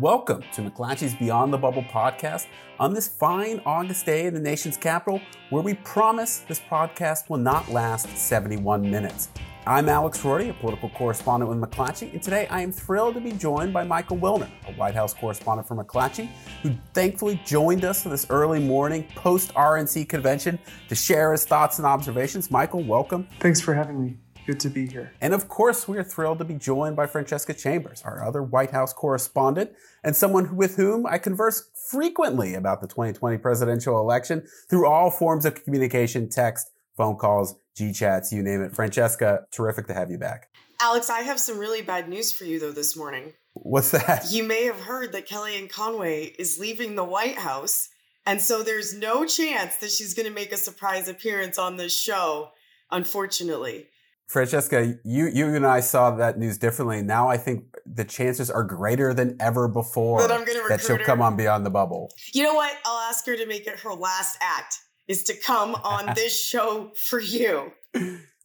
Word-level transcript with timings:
Welcome 0.00 0.44
to 0.52 0.62
McClatchy's 0.62 1.16
Beyond 1.16 1.52
the 1.52 1.58
Bubble 1.58 1.82
podcast 1.82 2.46
on 2.78 2.94
this 2.94 3.08
fine 3.08 3.60
August 3.66 4.06
day 4.06 4.26
in 4.26 4.34
the 4.34 4.38
nation's 4.38 4.76
capital, 4.76 5.20
where 5.50 5.60
we 5.60 5.74
promise 5.74 6.44
this 6.46 6.60
podcast 6.60 7.28
will 7.28 7.38
not 7.38 7.68
last 7.68 8.08
71 8.16 8.88
minutes. 8.88 9.28
I'm 9.66 9.88
Alex 9.88 10.22
Roarty, 10.22 10.50
a 10.50 10.54
political 10.54 10.88
correspondent 10.90 11.50
with 11.50 11.58
McClatchy, 11.60 12.12
and 12.12 12.22
today 12.22 12.46
I 12.46 12.60
am 12.60 12.70
thrilled 12.70 13.16
to 13.16 13.20
be 13.20 13.32
joined 13.32 13.72
by 13.72 13.82
Michael 13.82 14.18
Wilner, 14.18 14.48
a 14.68 14.72
White 14.74 14.94
House 14.94 15.12
correspondent 15.12 15.66
for 15.66 15.74
McClatchy, 15.74 16.28
who 16.62 16.70
thankfully 16.94 17.42
joined 17.44 17.84
us 17.84 18.04
this 18.04 18.24
early 18.30 18.60
morning 18.60 19.04
post 19.16 19.52
RNC 19.54 20.08
convention 20.08 20.60
to 20.88 20.94
share 20.94 21.32
his 21.32 21.44
thoughts 21.44 21.78
and 21.78 21.86
observations. 21.86 22.52
Michael, 22.52 22.84
welcome. 22.84 23.26
Thanks 23.40 23.60
for 23.60 23.74
having 23.74 24.00
me. 24.00 24.16
Good 24.48 24.60
to 24.60 24.70
be 24.70 24.86
here. 24.86 25.12
And 25.20 25.34
of 25.34 25.46
course, 25.46 25.86
we 25.86 25.98
are 25.98 26.02
thrilled 26.02 26.38
to 26.38 26.44
be 26.46 26.54
joined 26.54 26.96
by 26.96 27.06
Francesca 27.06 27.52
Chambers, 27.52 28.00
our 28.06 28.26
other 28.26 28.42
White 28.42 28.70
House 28.70 28.94
correspondent, 28.94 29.72
and 30.02 30.16
someone 30.16 30.56
with 30.56 30.76
whom 30.76 31.04
I 31.04 31.18
converse 31.18 31.68
frequently 31.90 32.54
about 32.54 32.80
the 32.80 32.86
2020 32.86 33.36
presidential 33.36 34.00
election 34.00 34.46
through 34.70 34.86
all 34.86 35.10
forms 35.10 35.44
of 35.44 35.62
communication, 35.62 36.30
text, 36.30 36.70
phone 36.96 37.16
calls, 37.16 37.56
G 37.76 37.92
chats, 37.92 38.32
you 38.32 38.42
name 38.42 38.62
it. 38.62 38.74
Francesca, 38.74 39.44
terrific 39.50 39.86
to 39.88 39.92
have 39.92 40.10
you 40.10 40.16
back. 40.16 40.48
Alex, 40.80 41.10
I 41.10 41.20
have 41.20 41.38
some 41.38 41.58
really 41.58 41.82
bad 41.82 42.08
news 42.08 42.32
for 42.32 42.44
you, 42.44 42.58
though, 42.58 42.72
this 42.72 42.96
morning. 42.96 43.34
What's 43.52 43.90
that? 43.90 44.28
You 44.30 44.44
may 44.44 44.64
have 44.64 44.80
heard 44.80 45.12
that 45.12 45.28
Kellyanne 45.28 45.68
Conway 45.68 46.34
is 46.38 46.58
leaving 46.58 46.94
the 46.94 47.04
White 47.04 47.36
House. 47.36 47.90
And 48.24 48.40
so 48.40 48.62
there's 48.62 48.96
no 48.96 49.26
chance 49.26 49.76
that 49.76 49.90
she's 49.90 50.14
going 50.14 50.26
to 50.26 50.34
make 50.34 50.52
a 50.52 50.56
surprise 50.56 51.06
appearance 51.06 51.58
on 51.58 51.76
this 51.76 51.94
show, 51.94 52.52
unfortunately. 52.90 53.88
Francesca, 54.28 54.94
you 55.04 55.26
you 55.26 55.54
and 55.54 55.66
I 55.66 55.80
saw 55.80 56.10
that 56.12 56.38
news 56.38 56.58
differently. 56.58 57.02
Now 57.02 57.28
I 57.28 57.38
think 57.38 57.64
the 57.86 58.04
chances 58.04 58.50
are 58.50 58.62
greater 58.62 59.14
than 59.14 59.36
ever 59.40 59.68
before 59.68 60.20
that, 60.20 60.30
I'm 60.30 60.44
gonna 60.44 60.68
that 60.68 60.82
she'll 60.82 60.98
her. 60.98 61.04
come 61.04 61.22
on 61.22 61.36
Beyond 61.36 61.64
the 61.64 61.70
Bubble. 61.70 62.10
You 62.34 62.42
know 62.44 62.54
what? 62.54 62.76
I'll 62.84 63.08
ask 63.08 63.24
her 63.26 63.36
to 63.36 63.46
make 63.46 63.66
it 63.66 63.80
her 63.80 63.94
last 63.94 64.36
act 64.42 64.80
is 65.08 65.24
to 65.24 65.34
come 65.34 65.74
on 65.76 66.12
this 66.14 66.38
show 66.40 66.92
for 66.94 67.20
you. 67.20 67.72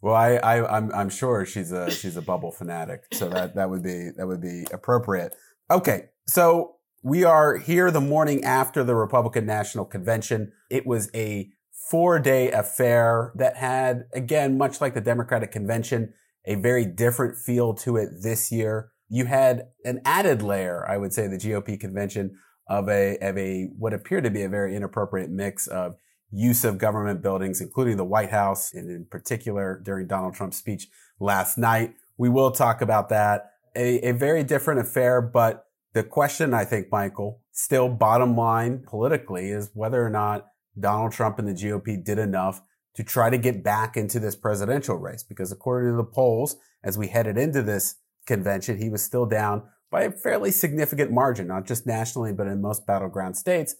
Well, 0.01 0.15
I, 0.15 0.35
I 0.35 0.77
I'm 0.77 0.91
I'm 0.93 1.09
sure 1.09 1.45
she's 1.45 1.73
a 1.73 1.91
she's 1.91 2.15
a 2.15 2.21
bubble 2.21 2.51
fanatic, 2.51 3.03
so 3.11 3.27
that 3.29 3.55
that 3.55 3.69
would 3.69 3.83
be 3.83 4.09
that 4.15 4.25
would 4.25 4.41
be 4.41 4.65
appropriate. 4.71 5.35
Okay, 5.69 6.09
so 6.27 6.77
we 7.03 7.25
are 7.25 7.57
here 7.57 7.91
the 7.91 8.01
morning 8.01 8.45
after 8.45 8.85
the 8.85 8.95
Republican 8.95 9.45
National 9.45 9.83
Convention. 9.83 10.53
It 10.69 10.87
was 10.87 11.09
a 11.13 11.51
four 11.89 12.19
day 12.19 12.51
affair 12.51 13.31
that 13.35 13.57
had, 13.57 14.05
again, 14.13 14.57
much 14.57 14.81
like 14.81 14.93
the 14.93 15.01
Democratic 15.01 15.51
convention, 15.51 16.13
a 16.45 16.55
very 16.55 16.85
different 16.85 17.37
feel 17.37 17.73
to 17.73 17.97
it 17.97 18.09
this 18.21 18.51
year. 18.51 18.91
You 19.09 19.25
had 19.25 19.67
an 19.85 20.01
added 20.05 20.41
layer, 20.41 20.85
I 20.89 20.97
would 20.97 21.13
say, 21.13 21.27
the 21.27 21.37
GOP 21.37 21.79
convention 21.79 22.37
of 22.67 22.89
a, 22.89 23.17
of 23.17 23.37
a, 23.37 23.69
what 23.77 23.93
appeared 23.93 24.23
to 24.23 24.31
be 24.31 24.43
a 24.43 24.49
very 24.49 24.75
inappropriate 24.75 25.29
mix 25.29 25.67
of 25.67 25.95
use 26.31 26.63
of 26.63 26.77
government 26.77 27.21
buildings, 27.21 27.61
including 27.61 27.97
the 27.97 28.05
White 28.05 28.31
House, 28.31 28.73
and 28.73 28.89
in 28.89 29.05
particular 29.05 29.79
during 29.83 30.07
Donald 30.07 30.33
Trump's 30.33 30.57
speech 30.57 30.87
last 31.19 31.57
night. 31.57 31.93
We 32.17 32.29
will 32.29 32.51
talk 32.51 32.81
about 32.81 33.09
that. 33.09 33.51
A, 33.75 34.09
a 34.09 34.11
very 34.13 34.43
different 34.43 34.79
affair, 34.79 35.21
but 35.21 35.65
the 35.93 36.03
question, 36.03 36.53
I 36.53 36.65
think, 36.65 36.91
Michael, 36.91 37.41
still 37.51 37.89
bottom 37.89 38.35
line 38.35 38.83
politically 38.87 39.49
is 39.49 39.69
whether 39.73 40.03
or 40.03 40.09
not 40.09 40.47
Donald 40.79 41.11
Trump 41.11 41.39
and 41.39 41.47
the 41.47 41.53
GOP 41.53 42.03
did 42.03 42.17
enough 42.17 42.61
to 42.95 43.03
try 43.03 43.29
to 43.29 43.37
get 43.37 43.63
back 43.63 43.97
into 43.97 44.19
this 44.19 44.35
presidential 44.35 44.95
race 44.95 45.23
because 45.23 45.51
according 45.51 45.91
to 45.91 45.97
the 45.97 46.03
polls, 46.03 46.57
as 46.83 46.97
we 46.97 47.07
headed 47.07 47.37
into 47.37 47.61
this 47.61 47.95
convention, 48.25 48.77
he 48.77 48.89
was 48.89 49.01
still 49.01 49.25
down 49.25 49.63
by 49.89 50.03
a 50.03 50.11
fairly 50.11 50.51
significant 50.51 51.11
margin, 51.11 51.47
not 51.47 51.65
just 51.65 51.85
nationally, 51.85 52.33
but 52.33 52.47
in 52.47 52.61
most 52.61 52.85
battleground 52.85 53.37
states. 53.37 53.75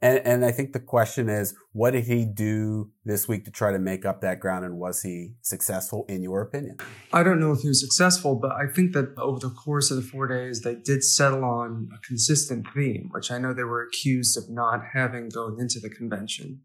And, 0.00 0.18
and 0.24 0.44
I 0.44 0.52
think 0.52 0.72
the 0.72 0.80
question 0.80 1.28
is, 1.28 1.54
what 1.72 1.90
did 1.90 2.04
he 2.04 2.24
do 2.24 2.90
this 3.04 3.26
week 3.26 3.44
to 3.46 3.50
try 3.50 3.72
to 3.72 3.78
make 3.78 4.04
up 4.04 4.20
that 4.20 4.38
ground? 4.38 4.64
And 4.64 4.78
was 4.78 5.02
he 5.02 5.34
successful 5.42 6.04
in 6.08 6.22
your 6.22 6.40
opinion? 6.40 6.76
I 7.12 7.24
don't 7.24 7.40
know 7.40 7.52
if 7.52 7.60
he 7.60 7.68
was 7.68 7.80
successful, 7.80 8.36
but 8.36 8.52
I 8.52 8.66
think 8.66 8.92
that 8.92 9.12
over 9.18 9.40
the 9.40 9.50
course 9.50 9.90
of 9.90 9.96
the 9.96 10.02
four 10.02 10.28
days, 10.28 10.60
they 10.60 10.76
did 10.76 11.02
settle 11.02 11.44
on 11.44 11.88
a 11.92 12.06
consistent 12.06 12.66
theme, 12.72 13.08
which 13.10 13.32
I 13.32 13.38
know 13.38 13.52
they 13.52 13.64
were 13.64 13.82
accused 13.82 14.36
of 14.36 14.48
not 14.48 14.82
having 14.92 15.30
going 15.30 15.58
into 15.58 15.80
the 15.80 15.90
convention. 15.90 16.60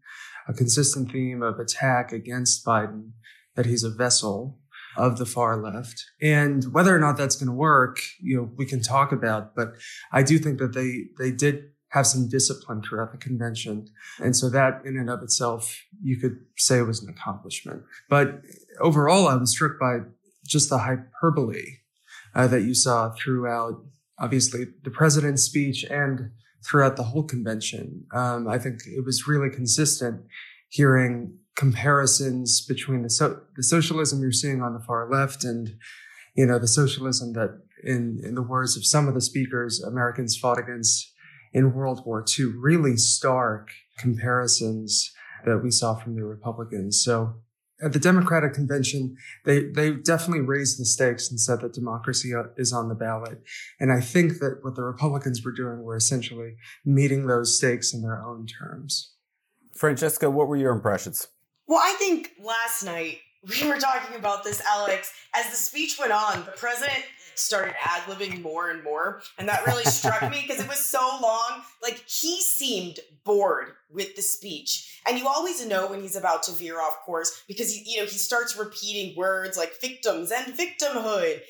A 0.46 0.52
consistent 0.52 1.10
theme 1.10 1.42
of 1.42 1.58
attack 1.58 2.12
against 2.12 2.64
Biden, 2.64 3.10
that 3.56 3.66
he's 3.66 3.82
a 3.82 3.90
vessel 3.90 4.58
of 4.96 5.18
the 5.18 5.26
far 5.26 5.56
left. 5.56 6.04
And 6.22 6.72
whether 6.72 6.94
or 6.94 7.00
not 7.00 7.16
that's 7.16 7.34
going 7.34 7.48
to 7.48 7.52
work, 7.52 7.98
you 8.20 8.36
know, 8.36 8.50
we 8.56 8.66
can 8.66 8.80
talk 8.80 9.10
about, 9.10 9.56
but 9.56 9.72
I 10.12 10.22
do 10.22 10.38
think 10.38 10.58
that 10.60 10.72
they, 10.72 11.06
they 11.18 11.32
did 11.32 11.64
have 11.94 12.06
some 12.08 12.28
discipline 12.28 12.82
throughout 12.82 13.12
the 13.12 13.18
convention. 13.18 13.88
And 14.18 14.34
so 14.34 14.50
that 14.50 14.82
in 14.84 14.96
and 14.96 15.08
of 15.08 15.22
itself, 15.22 15.80
you 16.02 16.16
could 16.16 16.38
say 16.56 16.82
was 16.82 17.00
an 17.00 17.08
accomplishment. 17.08 17.84
But 18.10 18.42
overall, 18.80 19.28
I 19.28 19.36
was 19.36 19.52
struck 19.52 19.78
by 19.78 19.98
just 20.44 20.68
the 20.70 20.78
hyperbole 20.78 21.78
uh, 22.34 22.48
that 22.48 22.62
you 22.62 22.74
saw 22.74 23.10
throughout, 23.10 23.80
obviously, 24.18 24.66
the 24.82 24.90
president's 24.90 25.44
speech 25.44 25.84
and 25.84 26.32
throughout 26.66 26.96
the 26.96 27.04
whole 27.04 27.22
convention. 27.22 28.06
Um, 28.12 28.48
I 28.48 28.58
think 28.58 28.80
it 28.86 29.04
was 29.04 29.28
really 29.28 29.48
consistent 29.48 30.22
hearing 30.68 31.38
comparisons 31.54 32.60
between 32.66 33.02
the, 33.02 33.10
so- 33.10 33.40
the 33.54 33.62
socialism 33.62 34.20
you're 34.20 34.32
seeing 34.32 34.62
on 34.62 34.74
the 34.74 34.80
far 34.80 35.08
left 35.08 35.44
and 35.44 35.76
you 36.34 36.44
know 36.44 36.58
the 36.58 36.66
socialism 36.66 37.32
that 37.34 37.60
in 37.84 38.20
in 38.24 38.34
the 38.34 38.42
words 38.42 38.76
of 38.76 38.84
some 38.84 39.06
of 39.06 39.14
the 39.14 39.20
speakers 39.20 39.80
americans 39.80 40.36
fought 40.36 40.58
against 40.58 41.13
in 41.54 41.72
World 41.72 42.02
War 42.04 42.24
II, 42.38 42.46
really 42.58 42.96
stark 42.96 43.70
comparisons 43.96 45.12
that 45.46 45.62
we 45.62 45.70
saw 45.70 45.94
from 45.94 46.16
the 46.16 46.24
Republicans. 46.24 47.02
So 47.02 47.36
at 47.82 47.92
the 47.92 47.98
Democratic 47.98 48.54
convention, 48.54 49.16
they, 49.44 49.64
they 49.64 49.92
definitely 49.92 50.40
raised 50.40 50.80
the 50.80 50.84
stakes 50.84 51.30
and 51.30 51.40
said 51.40 51.60
that 51.60 51.72
democracy 51.72 52.34
uh, 52.34 52.44
is 52.56 52.72
on 52.72 52.88
the 52.88 52.94
ballot. 52.94 53.42
And 53.78 53.92
I 53.92 54.00
think 54.00 54.38
that 54.40 54.58
what 54.62 54.74
the 54.74 54.82
Republicans 54.82 55.44
were 55.44 55.52
doing 55.52 55.82
were 55.82 55.96
essentially 55.96 56.56
meeting 56.84 57.26
those 57.26 57.56
stakes 57.56 57.94
in 57.94 58.02
their 58.02 58.22
own 58.22 58.46
terms. 58.46 59.12
Francesca, 59.76 60.30
what 60.30 60.48
were 60.48 60.56
your 60.56 60.72
impressions? 60.72 61.28
Well, 61.66 61.80
I 61.82 61.94
think 61.98 62.32
last 62.42 62.84
night 62.84 63.18
we 63.48 63.68
were 63.68 63.78
talking 63.78 64.16
about 64.16 64.44
this, 64.44 64.62
Alex. 64.66 65.12
As 65.34 65.50
the 65.50 65.56
speech 65.56 65.98
went 65.98 66.12
on, 66.12 66.44
the 66.44 66.52
president 66.52 67.04
started 67.34 67.74
ad 67.82 68.02
libbing 68.02 68.42
more 68.42 68.70
and 68.70 68.82
more. 68.82 69.20
And 69.38 69.48
that 69.48 69.66
really 69.66 69.84
struck 69.84 70.22
me 70.30 70.44
because 70.46 70.62
it 70.62 70.68
was 70.68 70.78
so 70.78 71.18
long. 71.22 71.62
Like 71.82 72.02
he 72.06 72.40
seemed 72.40 73.00
bored 73.24 73.72
with 73.90 74.16
the 74.16 74.22
speech. 74.22 75.00
And 75.06 75.18
you 75.18 75.26
always 75.26 75.66
know 75.66 75.88
when 75.88 76.00
he's 76.00 76.16
about 76.16 76.42
to 76.44 76.52
veer 76.52 76.80
off 76.80 77.00
course 77.04 77.42
because 77.46 77.74
he, 77.74 77.90
you 77.90 77.98
know, 77.98 78.04
he 78.04 78.16
starts 78.16 78.56
repeating 78.56 79.16
words 79.16 79.56
like 79.56 79.80
victims 79.80 80.30
and 80.30 80.54
victimhood. 80.54 81.40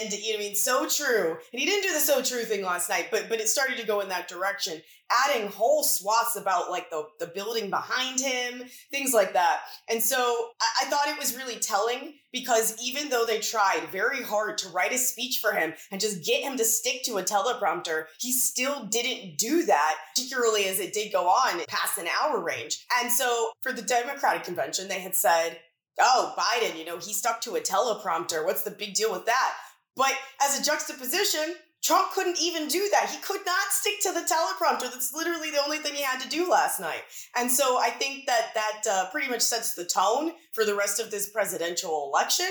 And 0.00 0.12
you 0.12 0.32
know, 0.32 0.38
I 0.38 0.42
mean, 0.42 0.54
so 0.54 0.86
true. 0.88 1.36
And 1.52 1.60
he 1.60 1.66
didn't 1.66 1.88
do 1.88 1.94
the 1.94 2.00
so 2.00 2.22
true 2.22 2.44
thing 2.44 2.64
last 2.64 2.88
night, 2.88 3.08
but 3.10 3.28
but 3.28 3.40
it 3.40 3.48
started 3.48 3.78
to 3.78 3.86
go 3.86 4.00
in 4.00 4.08
that 4.08 4.28
direction 4.28 4.80
adding 5.24 5.48
whole 5.48 5.82
swaths 5.82 6.36
about 6.36 6.70
like 6.70 6.90
the, 6.90 7.06
the 7.20 7.26
building 7.26 7.70
behind 7.70 8.20
him, 8.20 8.62
things 8.90 9.12
like 9.12 9.32
that. 9.32 9.60
And 9.88 10.02
so 10.02 10.50
I, 10.60 10.84
I, 10.84 10.90
thought 10.90 11.08
it 11.08 11.18
was 11.18 11.36
really 11.36 11.56
telling 11.56 12.14
because 12.32 12.76
even 12.82 13.08
though 13.08 13.24
they 13.26 13.38
tried 13.38 13.88
very 13.90 14.22
hard 14.22 14.58
to 14.58 14.68
write 14.70 14.92
a 14.92 14.98
speech 14.98 15.38
for 15.40 15.52
him 15.52 15.74
and 15.90 16.00
just 16.00 16.24
get 16.24 16.42
him 16.42 16.56
to 16.56 16.64
stick 16.64 17.02
to 17.04 17.18
a 17.18 17.22
teleprompter, 17.22 18.04
he 18.18 18.32
still 18.32 18.84
didn't 18.86 19.38
do 19.38 19.64
that, 19.64 19.96
particularly 20.14 20.64
as 20.66 20.80
it 20.80 20.92
did 20.92 21.12
go 21.12 21.28
on 21.28 21.62
past 21.68 21.98
an 21.98 22.08
hour 22.20 22.42
range. 22.42 22.84
And 23.00 23.10
so 23.10 23.50
for 23.62 23.72
the 23.72 23.82
Democratic 23.82 24.44
convention, 24.44 24.88
they 24.88 25.00
had 25.00 25.14
said, 25.14 25.58
oh, 26.00 26.34
Biden, 26.38 26.78
you 26.78 26.84
know, 26.84 26.98
he 26.98 27.12
stuck 27.12 27.40
to 27.42 27.56
a 27.56 27.60
teleprompter. 27.60 28.44
What's 28.44 28.62
the 28.62 28.70
big 28.70 28.94
deal 28.94 29.12
with 29.12 29.26
that? 29.26 29.52
But 29.96 30.12
as 30.40 30.58
a 30.58 30.64
juxtaposition, 30.64 31.54
Trump 31.82 32.12
couldn't 32.12 32.40
even 32.40 32.68
do 32.68 32.88
that. 32.92 33.10
He 33.10 33.18
could 33.18 33.44
not 33.44 33.70
stick 33.70 33.94
to 34.02 34.12
the 34.12 34.20
teleprompter. 34.20 34.90
That's 34.90 35.12
literally 35.12 35.50
the 35.50 35.62
only 35.62 35.78
thing 35.78 35.94
he 35.94 36.02
had 36.02 36.20
to 36.20 36.28
do 36.28 36.48
last 36.48 36.78
night. 36.78 37.02
And 37.36 37.50
so 37.50 37.78
I 37.78 37.90
think 37.90 38.26
that 38.26 38.54
that 38.54 38.82
uh, 38.88 39.10
pretty 39.10 39.28
much 39.28 39.40
sets 39.40 39.74
the 39.74 39.84
tone 39.84 40.32
for 40.52 40.64
the 40.64 40.76
rest 40.76 41.00
of 41.00 41.10
this 41.10 41.30
presidential 41.30 42.10
election. 42.12 42.46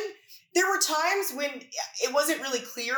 There 0.54 0.68
were 0.68 0.80
times 0.80 1.32
when 1.34 1.62
it 2.04 2.14
wasn't 2.14 2.42
really 2.42 2.60
clear 2.60 2.96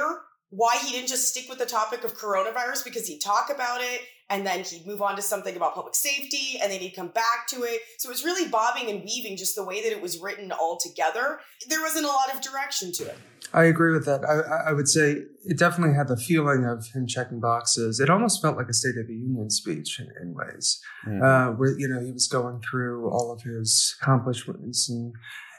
why 0.50 0.77
he 0.83 0.91
didn't 0.91 1.07
just 1.07 1.30
stick 1.30 1.50
with 1.50 1.59
the 1.59 1.65
topic 1.65 2.03
of 2.03 2.18
coronavirus 2.18 2.83
because 2.83 3.07
he'd 3.07 3.21
talk 3.21 3.51
about 3.53 3.81
it 3.81 4.01
and 4.33 4.47
then 4.47 4.63
he'd 4.63 4.88
move 4.88 5.01
on 5.01 5.15
to 5.15 5.21
something 5.21 5.56
about 5.56 5.75
public 5.75 5.94
safety 5.94 6.59
and 6.62 6.71
then 6.71 6.80
he'd 6.80 6.95
come 6.95 7.09
back 7.09 7.47
to 7.50 7.57
it. 7.63 7.81
So 8.00 8.09
it 8.09 8.13
was 8.13 8.25
really 8.25 8.50
bobbing 8.50 8.89
and 8.89 9.03
weaving 9.03 9.38
just 9.38 9.56
the 9.56 9.63
way 9.63 9.83
that 9.83 9.91
it 9.91 10.01
was 10.01 10.19
written 10.19 10.51
all 10.51 10.77
together. 10.77 11.39
There 11.69 11.81
wasn't 11.81 12.06
a 12.06 12.07
lot 12.07 12.33
of 12.33 12.41
direction 12.41 12.91
to 12.94 13.03
it. 13.03 13.18
I 13.53 13.65
agree 13.65 13.94
with 13.94 14.06
that. 14.06 14.25
I, 14.25 14.71
I 14.71 14.74
would 14.74 14.88
say 14.88 15.25
it 15.45 15.59
definitely 15.59 15.95
had 15.95 16.07
the 16.07 16.18
feeling 16.18 16.65
of 16.65 16.88
him 16.88 17.06
checking 17.06 17.39
boxes. 17.39 18.00
It 18.00 18.09
almost 18.09 18.41
felt 18.41 18.57
like 18.57 18.69
a 18.69 18.74
State 18.74 18.97
of 18.97 19.07
the 19.07 19.13
Union 19.13 19.51
speech 19.51 20.00
in, 20.00 20.09
in 20.19 20.33
ways, 20.33 20.81
mm-hmm. 21.07 21.21
uh, 21.21 21.51
where 21.56 21.77
you 21.77 21.88
know 21.88 22.00
he 22.00 22.12
was 22.12 22.27
going 22.27 22.62
through 22.62 23.12
all 23.12 23.31
of 23.31 23.44
his 23.44 23.95
accomplishments 24.01 24.89
and 24.89 25.13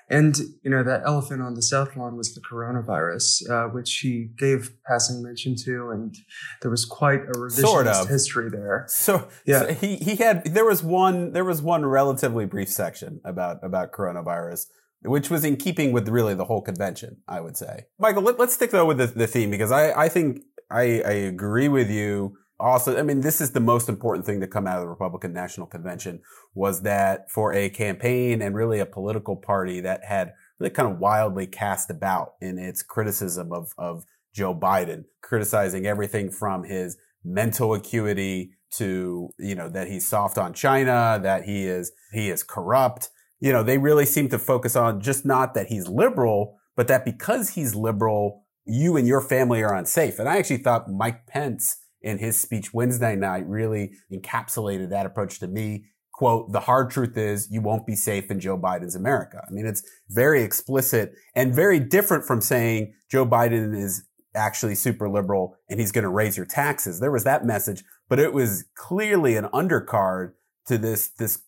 and 0.08 0.36
you 0.62 0.70
know 0.70 0.82
that 0.82 1.02
elephant 1.04 1.42
on 1.42 1.54
the 1.54 1.62
south 1.62 1.96
lawn 1.96 2.16
was 2.16 2.34
the 2.34 2.40
coronavirus, 2.40 3.50
uh, 3.50 3.68
which 3.68 3.98
he 3.98 4.28
gave 4.36 4.70
passing 4.86 5.22
mention 5.22 5.56
to, 5.64 5.90
and 5.90 6.14
there 6.62 6.70
was 6.70 6.84
quite 6.84 7.22
a 7.22 7.32
revisionist 7.32 7.60
sort 7.60 7.86
of. 7.86 8.08
history 8.08 8.50
there. 8.50 8.84
So 8.88 9.28
yeah, 9.46 9.60
so 9.60 9.74
he 9.74 9.96
he 9.96 10.16
had 10.16 10.44
there 10.44 10.64
was 10.64 10.82
one 10.82 11.32
there 11.32 11.44
was 11.44 11.62
one 11.62 11.84
relatively 11.86 12.46
brief 12.46 12.68
section 12.68 13.20
about 13.24 13.62
about 13.62 13.92
coronavirus 13.92 14.66
which 15.04 15.28
was 15.28 15.44
in 15.44 15.56
keeping 15.56 15.92
with 15.92 16.08
really 16.08 16.34
the 16.34 16.46
whole 16.46 16.62
convention, 16.62 17.18
I 17.28 17.40
would 17.40 17.56
say. 17.56 17.84
Michael, 17.98 18.22
let, 18.22 18.40
us 18.40 18.54
stick 18.54 18.70
though 18.70 18.86
with 18.86 18.98
the, 18.98 19.06
the, 19.06 19.26
theme 19.26 19.50
because 19.50 19.70
I, 19.70 19.92
I 19.92 20.08
think 20.08 20.42
I, 20.70 21.02
I 21.02 21.12
agree 21.12 21.68
with 21.68 21.90
you. 21.90 22.36
Also, 22.60 22.96
I 22.96 23.02
mean, 23.02 23.20
this 23.20 23.40
is 23.40 23.50
the 23.50 23.60
most 23.60 23.88
important 23.88 24.24
thing 24.26 24.40
to 24.40 24.46
come 24.46 24.66
out 24.66 24.76
of 24.76 24.82
the 24.82 24.88
Republican 24.88 25.32
National 25.32 25.66
Convention 25.66 26.20
was 26.54 26.82
that 26.82 27.30
for 27.30 27.52
a 27.52 27.68
campaign 27.68 28.40
and 28.40 28.54
really 28.54 28.78
a 28.78 28.86
political 28.86 29.36
party 29.36 29.80
that 29.80 30.04
had 30.04 30.32
really 30.58 30.70
kind 30.70 30.90
of 30.90 30.98
wildly 30.98 31.46
cast 31.46 31.90
about 31.90 32.34
in 32.40 32.58
its 32.58 32.82
criticism 32.82 33.52
of, 33.52 33.72
of 33.76 34.04
Joe 34.32 34.54
Biden, 34.54 35.04
criticizing 35.20 35.86
everything 35.86 36.30
from 36.30 36.64
his 36.64 36.96
mental 37.24 37.74
acuity 37.74 38.52
to, 38.72 39.30
you 39.38 39.54
know, 39.54 39.68
that 39.68 39.88
he's 39.88 40.06
soft 40.06 40.38
on 40.38 40.52
China, 40.52 41.18
that 41.22 41.44
he 41.44 41.64
is, 41.64 41.92
he 42.12 42.30
is 42.30 42.42
corrupt, 42.42 43.10
you 43.40 43.52
know, 43.52 43.62
they 43.62 43.78
really 43.78 44.06
seem 44.06 44.28
to 44.30 44.38
focus 44.38 44.74
on 44.74 45.00
just 45.00 45.26
not 45.26 45.54
that 45.54 45.66
he's 45.66 45.86
liberal, 45.86 46.58
but 46.76 46.88
that 46.88 47.04
because 47.04 47.50
he's 47.50 47.74
liberal, 47.74 48.44
you 48.64 48.96
and 48.96 49.06
your 49.06 49.20
family 49.20 49.62
are 49.62 49.74
unsafe. 49.74 50.18
And 50.18 50.28
I 50.28 50.38
actually 50.38 50.58
thought 50.58 50.90
Mike 50.90 51.26
Pence 51.26 51.76
in 52.04 52.18
his 52.18 52.38
speech 52.38 52.72
Wednesday 52.72 53.16
night 53.16 53.46
really 53.48 53.92
encapsulated 54.12 54.90
that 54.90 55.06
approach 55.06 55.40
to 55.40 55.48
me. 55.48 55.86
Quote, 56.12 56.52
the 56.52 56.60
hard 56.60 56.90
truth 56.90 57.16
is 57.16 57.48
you 57.50 57.60
won't 57.60 57.86
be 57.86 57.96
safe 57.96 58.30
in 58.30 58.38
Joe 58.38 58.56
Biden's 58.56 58.94
America. 58.94 59.42
I 59.44 59.50
mean, 59.50 59.66
it's 59.66 59.82
very 60.10 60.42
explicit 60.42 61.14
and 61.34 61.52
very 61.52 61.80
different 61.80 62.24
from 62.24 62.40
saying 62.40 62.94
Joe 63.10 63.26
Biden 63.26 63.76
is 63.76 64.04
actually 64.36 64.76
super 64.76 65.08
liberal 65.08 65.56
and 65.68 65.80
he's 65.80 65.90
going 65.90 66.04
to 66.04 66.10
raise 66.10 66.36
your 66.36 66.46
taxes. 66.46 67.00
There 67.00 67.10
was 67.10 67.24
that 67.24 67.44
message, 67.44 67.82
but 68.08 68.20
it 68.20 68.32
was 68.32 68.64
clearly 68.76 69.36
an 69.36 69.46
undercard 69.46 70.34
to 70.66 70.78
this, 70.78 71.08
this 71.18 71.42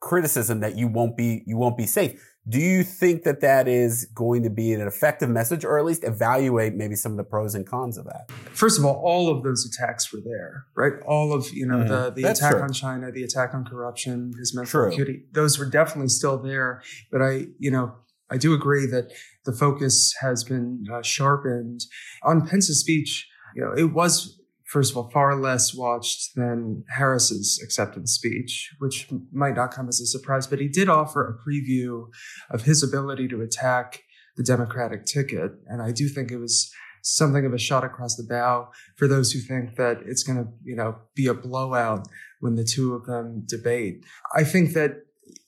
criticism 0.00 0.60
that 0.60 0.76
you 0.76 0.88
won't 0.88 1.16
be 1.16 1.42
you 1.46 1.56
won't 1.56 1.76
be 1.76 1.86
safe. 1.86 2.18
Do 2.48 2.58
you 2.58 2.82
think 2.82 3.24
that 3.24 3.40
that 3.42 3.68
is 3.68 4.06
going 4.14 4.42
to 4.44 4.50
be 4.50 4.72
an 4.72 4.80
effective 4.80 5.28
message, 5.28 5.64
or 5.64 5.78
at 5.78 5.84
least 5.84 6.04
evaluate 6.04 6.74
maybe 6.74 6.94
some 6.94 7.12
of 7.12 7.18
the 7.18 7.24
pros 7.24 7.54
and 7.54 7.66
cons 7.66 7.98
of 7.98 8.06
that? 8.06 8.30
First 8.52 8.78
of 8.78 8.84
all, 8.84 8.94
all 8.94 9.28
of 9.28 9.42
those 9.42 9.66
attacks 9.66 10.12
were 10.12 10.20
there, 10.24 10.64
right? 10.74 10.94
All 11.06 11.34
of 11.34 11.48
you 11.52 11.66
know 11.66 11.76
mm-hmm. 11.76 11.88
the 11.88 12.10
the 12.10 12.22
That's 12.22 12.40
attack 12.40 12.52
true. 12.52 12.62
on 12.62 12.72
China, 12.72 13.12
the 13.12 13.24
attack 13.24 13.52
on 13.54 13.64
corruption, 13.64 14.32
his 14.38 14.54
mental 14.54 14.86
acuity, 14.86 15.24
those 15.32 15.58
were 15.58 15.66
definitely 15.66 16.08
still 16.08 16.38
there. 16.38 16.82
But 17.12 17.20
I, 17.20 17.46
you 17.58 17.70
know, 17.70 17.94
I 18.30 18.38
do 18.38 18.54
agree 18.54 18.86
that 18.86 19.12
the 19.44 19.52
focus 19.52 20.14
has 20.20 20.42
been 20.42 20.86
uh, 20.92 21.02
sharpened 21.02 21.82
on 22.22 22.46
Pence's 22.46 22.80
speech. 22.80 23.28
You 23.54 23.64
know, 23.64 23.72
it 23.72 23.92
was 23.92 24.39
first 24.70 24.92
of 24.92 24.96
all, 24.96 25.10
far 25.10 25.34
less 25.34 25.74
watched 25.74 26.34
than 26.36 26.84
Harris's 26.88 27.60
acceptance 27.62 28.12
speech, 28.12 28.70
which 28.78 29.08
might 29.32 29.56
not 29.56 29.72
come 29.72 29.88
as 29.88 30.00
a 30.00 30.06
surprise, 30.06 30.46
but 30.46 30.60
he 30.60 30.68
did 30.68 30.88
offer 30.88 31.26
a 31.26 31.50
preview 31.50 32.06
of 32.50 32.62
his 32.62 32.82
ability 32.82 33.26
to 33.28 33.42
attack 33.42 34.02
the 34.36 34.44
Democratic 34.44 35.04
ticket. 35.04 35.52
And 35.66 35.82
I 35.82 35.90
do 35.90 36.08
think 36.08 36.30
it 36.30 36.38
was 36.38 36.72
something 37.02 37.44
of 37.44 37.52
a 37.52 37.58
shot 37.58 37.82
across 37.82 38.14
the 38.14 38.22
bow 38.22 38.68
for 38.96 39.08
those 39.08 39.32
who 39.32 39.40
think 39.40 39.74
that 39.76 39.98
it's 40.06 40.22
going 40.22 40.38
to, 40.38 40.50
you 40.62 40.76
know, 40.76 40.96
be 41.16 41.26
a 41.26 41.34
blowout 41.34 42.06
when 42.38 42.54
the 42.54 42.64
two 42.64 42.94
of 42.94 43.06
them 43.06 43.42
debate. 43.46 44.04
I 44.36 44.44
think 44.44 44.74
that 44.74 44.98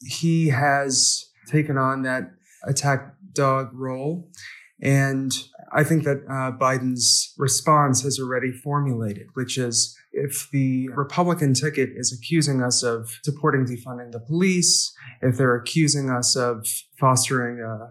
he 0.01 0.49
has 0.49 1.31
taken 1.49 1.79
on 1.79 2.03
that 2.03 2.25
attack 2.67 3.15
dog 3.33 3.71
role. 3.73 4.31
And 4.83 5.31
I 5.75 5.85
think 5.85 6.05
that 6.05 6.19
uh, 6.29 6.53
Biden's 6.57 7.33
response 7.39 8.03
has 8.03 8.19
already 8.19 8.53
formulated, 8.53 9.29
which 9.35 9.57
is 9.57 9.97
if 10.13 10.49
the 10.53 10.89
Republican 10.91 11.55
ticket 11.55 11.91
is 11.97 12.13
accusing 12.13 12.63
us 12.63 12.83
of 12.83 13.19
supporting 13.25 13.65
defunding 13.65 14.13
the 14.13 14.21
police, 14.21 14.95
if 15.23 15.39
they're 15.39 15.57
accusing 15.57 16.11
us 16.11 16.37
of 16.37 16.67
fostering 16.99 17.61
a, 17.61 17.85
uh, 17.85 17.89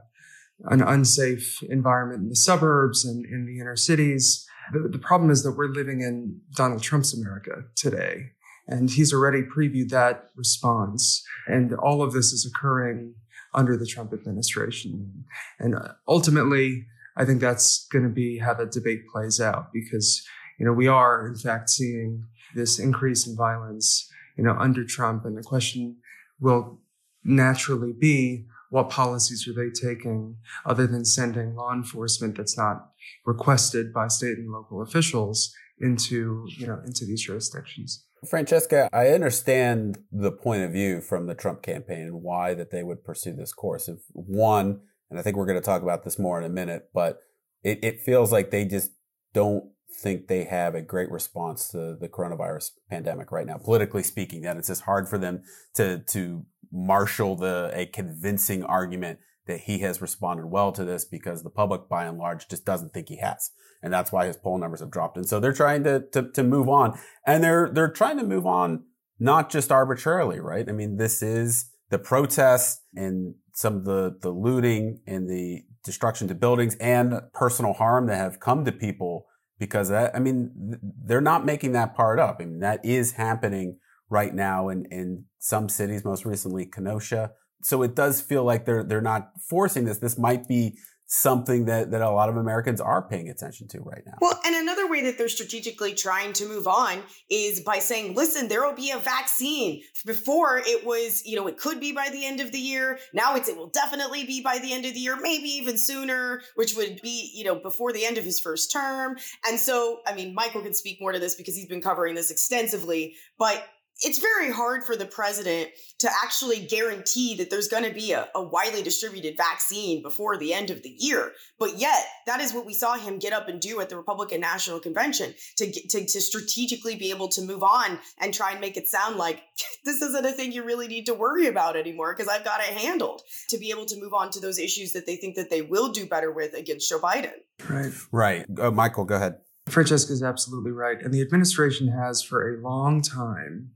an 0.66 0.83
unsafe 0.83 1.63
environment 1.63 2.22
in 2.22 2.30
the 2.30 2.36
suburbs 2.36 3.04
and 3.04 3.25
in 3.25 3.48
the 3.48 3.60
inner 3.60 3.75
cities, 3.75 4.45
the, 4.74 4.88
the 4.88 5.00
problem 5.00 5.31
is 5.31 5.42
that 5.42 5.54
we're 5.57 5.68
living 5.68 6.01
in 6.01 6.39
Donald 6.54 6.83
Trump's 6.83 7.13
America 7.13 7.63
today. 7.75 8.31
And 8.68 8.92
he's 8.92 9.12
already 9.12 9.42
previewed 9.42 9.89
that 9.89 10.30
response. 10.36 11.24
And 11.48 11.74
all 11.74 12.04
of 12.04 12.13
this 12.13 12.31
is 12.31 12.45
occurring 12.45 13.16
under 13.56 13.75
the 13.75 13.88
Trump 13.88 14.13
administration. 14.13 15.25
And 15.60 15.75
uh, 15.75 15.94
ultimately, 16.07 16.86
I 17.18 17.25
think 17.25 17.42
that's 17.42 17.88
going 17.92 18.04
to 18.04 18.10
be 18.10 18.40
how 18.40 18.54
the 18.54 18.66
debate 18.66 19.08
plays 19.12 19.40
out 19.40 19.74
because, 19.74 20.25
you 20.58 20.66
know, 20.66 20.74
we 20.74 20.88
are 20.88 21.28
in 21.28 21.36
fact 21.36 21.69
seeing 21.69 22.24
this 22.56 22.80
increase 22.80 23.28
in 23.28 23.36
violence, 23.36 24.10
you 24.38 24.44
know, 24.44 24.56
under 24.58 24.86
Trump. 24.86 25.25
And 25.25 25.38
the 25.38 25.44
question 25.44 25.98
will 26.40 26.80
naturally 27.24 27.94
be 27.94 28.46
what 28.69 28.90
policies 28.90 29.48
are 29.48 29.54
they 29.54 29.69
taking 29.69 30.38
other 30.66 30.88
than 30.88 31.04
sending 31.04 31.56
law 31.56 31.74
enforcement 31.74 32.38
that's 32.38 32.58
not 32.58 32.92
requested 33.25 33.94
by 33.94 34.07
state 34.07 34.38
and 34.38 34.52
local 34.52 34.81
officials 34.81 35.54
into, 35.80 36.46
you 36.57 36.68
know, 36.68 36.80
into 36.86 37.06
these 37.06 37.24
jurisdictions. 37.24 38.06
Francesca, 38.30 38.88
I 38.94 39.10
understand 39.10 39.98
the 40.12 40.31
point 40.31 40.64
of 40.64 40.72
view 40.72 41.02
from 41.02 41.25
the 41.25 41.34
Trump 41.34 41.64
campaign 41.64 42.02
and 42.07 42.22
why 42.22 42.54
that 42.54 42.69
they 42.69 42.84
would 42.84 43.04
pursue 43.04 43.34
this 43.34 43.52
course. 43.52 43.88
If 43.88 44.00
one, 44.14 44.81
and 45.12 45.19
I 45.19 45.24
think 45.24 45.36
we're 45.36 45.46
going 45.46 45.60
to 45.60 45.66
talk 45.66 45.84
about 45.84 46.04
this 46.04 46.18
more 46.18 46.40
in 46.40 46.46
a 46.46 46.50
minute, 46.50 46.90
but 46.94 47.19
it, 47.63 47.84
it 47.84 48.00
feels 48.00 48.31
like 48.31 48.50
they 48.50 48.66
just 48.66 48.92
don't 49.34 49.66
think 49.94 50.28
they 50.28 50.46
have 50.46 50.74
a 50.74 50.81
great 50.81 51.12
response 51.12 51.68
to 51.69 51.98
the 52.00 52.10
coronavirus 52.10 52.72
pandemic 52.90 53.31
right 53.31 53.45
now, 53.45 53.57
politically 53.57 54.04
speaking, 54.04 54.42
that 54.42 54.57
it's 54.57 54.69
just 54.69 54.83
hard 54.83 55.09
for 55.09 55.18
them 55.18 55.44
to, 55.76 56.00
to 56.07 56.45
marshal 56.71 57.35
the, 57.35 57.69
a 57.74 57.85
convincing 57.88 58.64
argument 58.64 59.19
that 59.47 59.62
he 59.62 59.80
has 59.80 60.02
responded 60.02 60.45
well 60.45 60.71
to 60.71 60.85
this 60.85 61.04
because 61.04 61.44
the 61.44 61.50
public 61.50 61.90
by 61.90 62.06
and 62.06 62.18
large 62.18 62.47
just 62.47 62.66
doesn't 62.66 62.94
think 62.94 63.09
he 63.09 63.18
has. 63.18 63.52
And 63.83 63.92
that's 63.92 64.12
why 64.12 64.28
his 64.28 64.38
poll 64.38 64.57
numbers 64.57 64.80
have 64.80 64.92
dropped. 64.92 65.18
And 65.18 65.28
so 65.28 65.40
they're 65.40 65.52
trying 65.52 65.83
to, 65.83 66.06
to, 66.14 66.31
to 66.31 66.44
move 66.44 66.69
on 66.69 66.97
and 67.26 67.44
they're, 67.44 67.69
they're 67.69 67.92
trying 67.92 68.18
to 68.18 68.24
move 68.24 68.45
on 68.45 68.85
not 69.19 69.50
just 69.50 69.71
arbitrarily, 69.71 70.40
right? 70.40 70.69
I 70.69 70.71
mean, 70.71 70.95
this 70.95 71.21
is 71.21 71.69
the 71.90 72.00
protests 72.00 72.81
and 72.95 73.35
some 73.61 73.75
of 73.75 73.85
the, 73.85 74.18
the 74.21 74.31
looting 74.31 74.99
and 75.06 75.30
the 75.30 75.61
destruction 75.83 76.27
to 76.27 76.35
buildings 76.35 76.75
and 76.75 77.21
personal 77.31 77.73
harm 77.73 78.07
that 78.07 78.18
have 78.18 78.39
come 78.39 78.65
to 78.65 78.71
people 78.71 79.27
because 79.59 79.89
that, 79.89 80.15
I 80.15 80.19
mean, 80.19 80.80
they're 81.06 81.21
not 81.21 81.45
making 81.45 81.73
that 81.73 81.95
part 81.95 82.19
up. 82.19 82.37
I 82.39 82.45
mean, 82.45 82.59
that 82.59 82.83
is 82.83 83.11
happening 83.13 83.77
right 84.09 84.33
now 84.33 84.69
in, 84.69 84.85
in 84.89 85.25
some 85.37 85.69
cities, 85.69 86.03
most 86.03 86.25
recently 86.25 86.65
Kenosha. 86.65 87.31
So 87.61 87.83
it 87.83 87.95
does 87.95 88.19
feel 88.19 88.44
like 88.44 88.65
they're, 88.65 88.83
they're 88.83 88.99
not 88.99 89.30
forcing 89.47 89.85
this. 89.85 89.99
This 89.99 90.18
might 90.18 90.47
be 90.47 90.80
something 91.13 91.65
that, 91.65 91.91
that 91.91 92.01
a 92.01 92.09
lot 92.09 92.30
of 92.30 92.37
Americans 92.37 92.80
are 92.80 93.01
paying 93.01 93.27
attention 93.27 93.68
to 93.68 93.81
right 93.81 94.01
now. 94.06 94.13
Well, 94.21 94.39
and 94.45 94.56
another 94.56 94.87
way 94.87 95.03
that 95.03 95.18
they're 95.18 95.27
strategically 95.27 95.94
trying 95.94 96.31
to 96.33 96.47
move 96.47 96.68
on 96.68 97.03
is 97.30 97.59
by 97.59 97.80
saying, 97.80 98.15
listen, 98.15 98.47
there 98.47 98.65
will 98.65 98.77
be 98.77 98.91
a 98.91 98.97
vaccine. 98.97 99.81
Before 100.06 100.61
it 100.65 100.85
was, 100.85 101.21
you 101.25 101.35
know, 101.35 101.47
it 101.47 101.57
could 101.57 101.81
be 101.81 101.91
by 101.91 102.07
the 102.13 102.25
end 102.25 102.39
of 102.39 102.53
the 102.53 102.57
year. 102.57 102.97
Now 103.13 103.35
it's, 103.35 103.49
it 103.49 103.57
will 103.57 103.68
definitely 103.68 104.23
be 104.23 104.41
by 104.41 104.59
the 104.59 104.71
end 104.71 104.85
of 104.85 104.94
the 104.94 105.01
year, 105.01 105.18
maybe 105.19 105.49
even 105.49 105.77
sooner, 105.77 106.44
which 106.56 106.77
would 106.77 107.01
be, 107.01 107.30
you 107.35 107.44
know, 107.44 107.56
before 107.56 107.91
the 107.91 108.06
end 108.06 108.18
of 108.18 108.23
his 108.23 108.39
first 108.39 108.71
term. 108.71 109.18
And 109.45 109.59
so, 109.59 109.99
I 110.07 110.15
mean, 110.15 110.33
Michael 110.33 110.61
can 110.61 110.73
speak 110.73 111.01
more 111.01 111.11
to 111.11 111.19
this 111.19 111.35
because 111.35 111.57
he's 111.57 111.68
been 111.68 111.81
covering 111.81 112.15
this 112.15 112.31
extensively, 112.31 113.15
but 113.37 113.68
it's 114.02 114.18
very 114.18 114.52
hard 114.52 114.84
for 114.84 114.96
the 114.96 115.06
president 115.06 115.70
to 116.00 116.10
actually 116.24 116.60
guarantee 116.60 117.36
that 117.36 117.50
there's 117.52 117.68
going 117.68 117.84
to 117.84 117.94
be 117.94 118.12
a, 118.12 118.28
a, 118.34 118.42
widely 118.42 118.81
distributed 118.81 119.38
vaccine 119.38 120.02
before 120.02 120.38
the 120.38 120.54
end 120.54 120.72
of 120.72 120.81
the 120.81 120.96
year. 120.98 121.34
But 121.60 121.78
yet, 121.78 122.04
that 122.26 122.42
is 122.42 122.54
what 122.54 122.66
we 122.66 122.74
saw 122.74 122.96
him 122.96 123.20
get 123.20 123.34
up 123.34 123.48
and 123.48 123.62
do 123.62 123.80
at 123.80 123.90
the 123.90 123.98
Republican 123.98 124.42
National 124.42 124.80
Convention 124.80 125.36
to, 125.58 125.72
to, 125.72 126.06
to 126.06 126.22
strategically 126.22 126.96
be 126.96 127.12
able 127.12 127.28
to 127.30 127.44
move 127.44 127.62
on 127.62 128.00
and 128.20 128.34
try 128.34 128.52
and 128.52 128.60
make 128.60 128.76
it 128.76 128.88
sound 128.88 129.18
like 129.18 129.44
this 129.86 130.02
isn't 130.02 130.26
a 130.26 130.31
thing 130.31 130.52
you 130.52 130.64
really 130.64 130.88
need 130.88 131.06
to 131.06 131.14
worry 131.14 131.48
about 131.48 131.76
anymore 131.76 132.14
because 132.16 132.28
I've 132.28 132.46
got 132.46 132.62
it 132.62 132.78
handled 132.78 133.22
to 133.50 133.58
be 133.58 133.70
able 133.70 133.86
to 133.86 134.00
move 134.00 134.14
on 134.14 134.31
to 134.31 134.40
those 134.40 134.58
issues 134.58 134.94
that 134.94 135.06
they 135.06 135.16
think 135.16 135.36
that 135.36 135.52
they 135.52 135.62
will 135.62 135.92
do 135.92 136.08
better 136.08 136.31
with 136.31 136.54
against 136.56 136.90
Joe 136.90 137.00
Biden. 137.00 137.34
Right. 137.70 137.94
Right. 138.12 138.46
Uh, 138.60 138.72
Michael, 138.72 139.06
go 139.06 139.16
ahead. 139.16 139.36
Francesca 139.70 140.12
is 140.12 140.24
absolutely 140.24 140.72
right. 140.72 141.00
And 141.00 141.14
the 141.14 141.22
administration 141.22 141.88
has 141.90 142.24
for 142.24 142.56
a 142.56 142.62
long 142.62 143.02
time 143.02 143.72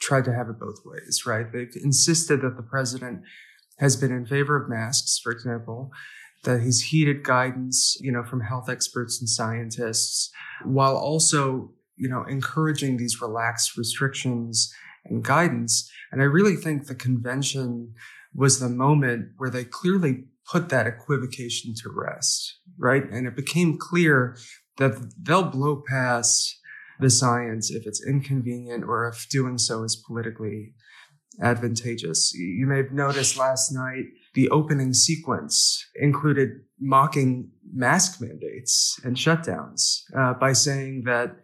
tried 0.00 0.24
to 0.24 0.34
have 0.34 0.48
it 0.48 0.58
both 0.58 0.80
ways, 0.84 1.24
right? 1.26 1.50
They've 1.52 1.76
insisted 1.82 2.42
that 2.42 2.56
the 2.56 2.62
president 2.62 3.22
has 3.78 3.96
been 3.96 4.12
in 4.12 4.26
favor 4.26 4.56
of 4.56 4.68
masks, 4.68 5.18
for 5.22 5.30
example, 5.30 5.90
that 6.44 6.62
he's 6.62 6.82
heeded 6.82 7.22
guidance, 7.24 7.96
you 8.00 8.12
know, 8.12 8.24
from 8.24 8.40
health 8.40 8.68
experts 8.68 9.20
and 9.20 9.28
scientists, 9.28 10.30
while 10.64 10.96
also, 10.96 11.72
you 11.96 12.08
know, 12.08 12.24
encouraging 12.24 12.96
these 12.96 13.20
relaxed 13.20 13.76
restrictions 13.76 14.72
and 15.04 15.24
guidance. 15.24 15.90
And 16.12 16.20
I 16.20 16.24
really 16.24 16.56
think 16.56 16.86
the 16.86 16.94
convention 16.94 17.94
was 18.34 18.60
the 18.60 18.68
moment 18.68 19.30
where 19.36 19.50
they 19.50 19.64
clearly 19.64 20.24
put 20.50 20.68
that 20.68 20.86
equivocation 20.86 21.74
to 21.74 21.90
rest, 21.90 22.58
right? 22.78 23.04
And 23.10 23.26
it 23.26 23.36
became 23.36 23.76
clear 23.78 24.36
that 24.78 25.12
they'll 25.20 25.42
blow 25.42 25.82
past 25.86 26.57
the 27.00 27.10
science 27.10 27.70
if 27.70 27.86
it's 27.86 28.04
inconvenient 28.04 28.84
or 28.84 29.08
if 29.08 29.28
doing 29.28 29.58
so 29.58 29.84
is 29.84 29.96
politically 29.96 30.74
advantageous. 31.40 32.34
You 32.34 32.66
may 32.66 32.78
have 32.78 32.92
noticed 32.92 33.36
last 33.36 33.72
night 33.72 34.06
the 34.34 34.48
opening 34.50 34.92
sequence 34.92 35.86
included 35.96 36.50
mocking 36.80 37.50
mask 37.72 38.20
mandates 38.20 38.98
and 39.04 39.16
shutdowns 39.16 40.02
uh, 40.16 40.34
by 40.34 40.52
saying 40.52 41.02
that 41.06 41.36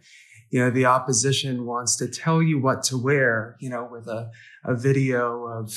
you 0.50 0.60
know 0.60 0.70
the 0.70 0.86
opposition 0.86 1.66
wants 1.66 1.96
to 1.96 2.06
tell 2.06 2.40
you 2.40 2.60
what 2.60 2.82
to 2.84 2.96
wear 2.96 3.56
you 3.60 3.68
know 3.68 3.88
with 3.90 4.06
a, 4.06 4.30
a 4.64 4.76
video 4.76 5.44
of 5.46 5.72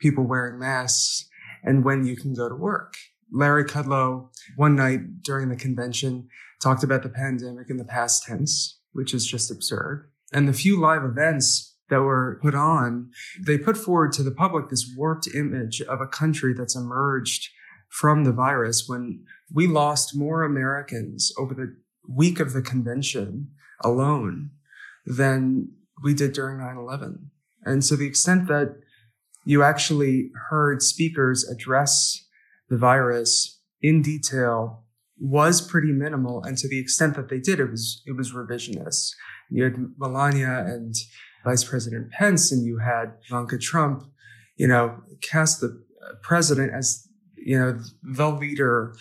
people 0.00 0.24
wearing 0.24 0.58
masks 0.58 1.28
and 1.62 1.84
when 1.84 2.04
you 2.04 2.16
can 2.16 2.34
go 2.34 2.48
to 2.48 2.54
work 2.56 2.94
larry 3.32 3.64
kudlow 3.64 4.28
one 4.56 4.74
night 4.74 5.22
during 5.22 5.48
the 5.48 5.56
convention 5.56 6.28
talked 6.60 6.82
about 6.82 7.04
the 7.04 7.08
pandemic 7.08 7.70
in 7.70 7.76
the 7.76 7.84
past 7.84 8.24
tense 8.24 8.80
which 8.96 9.12
is 9.12 9.26
just 9.26 9.50
absurd. 9.50 10.10
And 10.32 10.48
the 10.48 10.52
few 10.52 10.80
live 10.80 11.04
events 11.04 11.76
that 11.90 12.00
were 12.00 12.40
put 12.42 12.54
on, 12.54 13.10
they 13.40 13.58
put 13.58 13.76
forward 13.76 14.12
to 14.12 14.22
the 14.22 14.30
public 14.30 14.68
this 14.68 14.90
warped 14.96 15.28
image 15.34 15.80
of 15.82 16.00
a 16.00 16.06
country 16.06 16.52
that's 16.52 16.74
emerged 16.74 17.50
from 17.88 18.24
the 18.24 18.32
virus 18.32 18.88
when 18.88 19.22
we 19.52 19.66
lost 19.66 20.16
more 20.16 20.42
Americans 20.42 21.32
over 21.38 21.54
the 21.54 21.76
week 22.08 22.40
of 22.40 22.52
the 22.52 22.62
convention 22.62 23.48
alone 23.84 24.50
than 25.04 25.68
we 26.02 26.14
did 26.14 26.32
during 26.32 26.58
9 26.58 26.76
11. 26.76 27.30
And 27.64 27.84
so 27.84 27.96
the 27.96 28.06
extent 28.06 28.48
that 28.48 28.76
you 29.44 29.62
actually 29.62 30.30
heard 30.48 30.82
speakers 30.82 31.48
address 31.48 32.24
the 32.68 32.76
virus 32.76 33.60
in 33.80 34.02
detail 34.02 34.85
was 35.18 35.60
pretty 35.60 35.92
minimal, 35.92 36.42
and 36.42 36.58
to 36.58 36.68
the 36.68 36.78
extent 36.78 37.14
that 37.14 37.28
they 37.28 37.38
did, 37.38 37.60
it 37.60 37.70
was 37.70 38.02
it 38.06 38.16
was 38.16 38.32
revisionist. 38.32 39.12
You 39.50 39.64
had 39.64 39.76
Melania 39.98 40.64
and 40.66 40.94
Vice 41.44 41.64
President 41.64 42.10
Pence, 42.10 42.52
and 42.52 42.64
you 42.64 42.78
had 42.78 43.14
Ivanka 43.28 43.58
Trump, 43.58 44.04
you 44.56 44.66
know, 44.66 45.00
cast 45.22 45.60
the 45.60 45.82
uh, 46.04 46.14
president 46.22 46.72
as 46.74 47.08
you 47.36 47.58
know 47.58 47.78
the 48.02 48.30
leader 48.30 48.94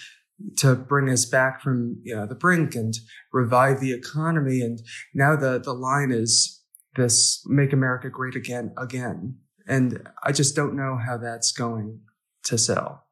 to 0.57 0.75
bring 0.75 1.10
us 1.10 1.25
back 1.25 1.62
from 1.62 2.00
you 2.03 2.15
know 2.15 2.25
the 2.25 2.36
brink 2.36 2.75
and 2.75 2.93
revive 3.34 3.79
the 3.79 3.93
economy. 3.93 4.62
And 4.62 4.81
now 5.13 5.36
the 5.36 5.60
the 5.60 5.74
line 5.74 6.12
is 6.12 6.62
this: 6.95 7.43
"Make 7.48 7.74
America 7.74 8.10
Great 8.10 8.36
Again." 8.36 8.74
Again, 8.77 9.38
and 9.67 10.07
I 10.24 10.31
just 10.31 10.55
don't 10.55 10.75
know 10.75 10.98
how 10.98 11.17
that's 11.17 11.51
going 11.51 12.01
to 12.43 12.57
sell. 12.57 13.05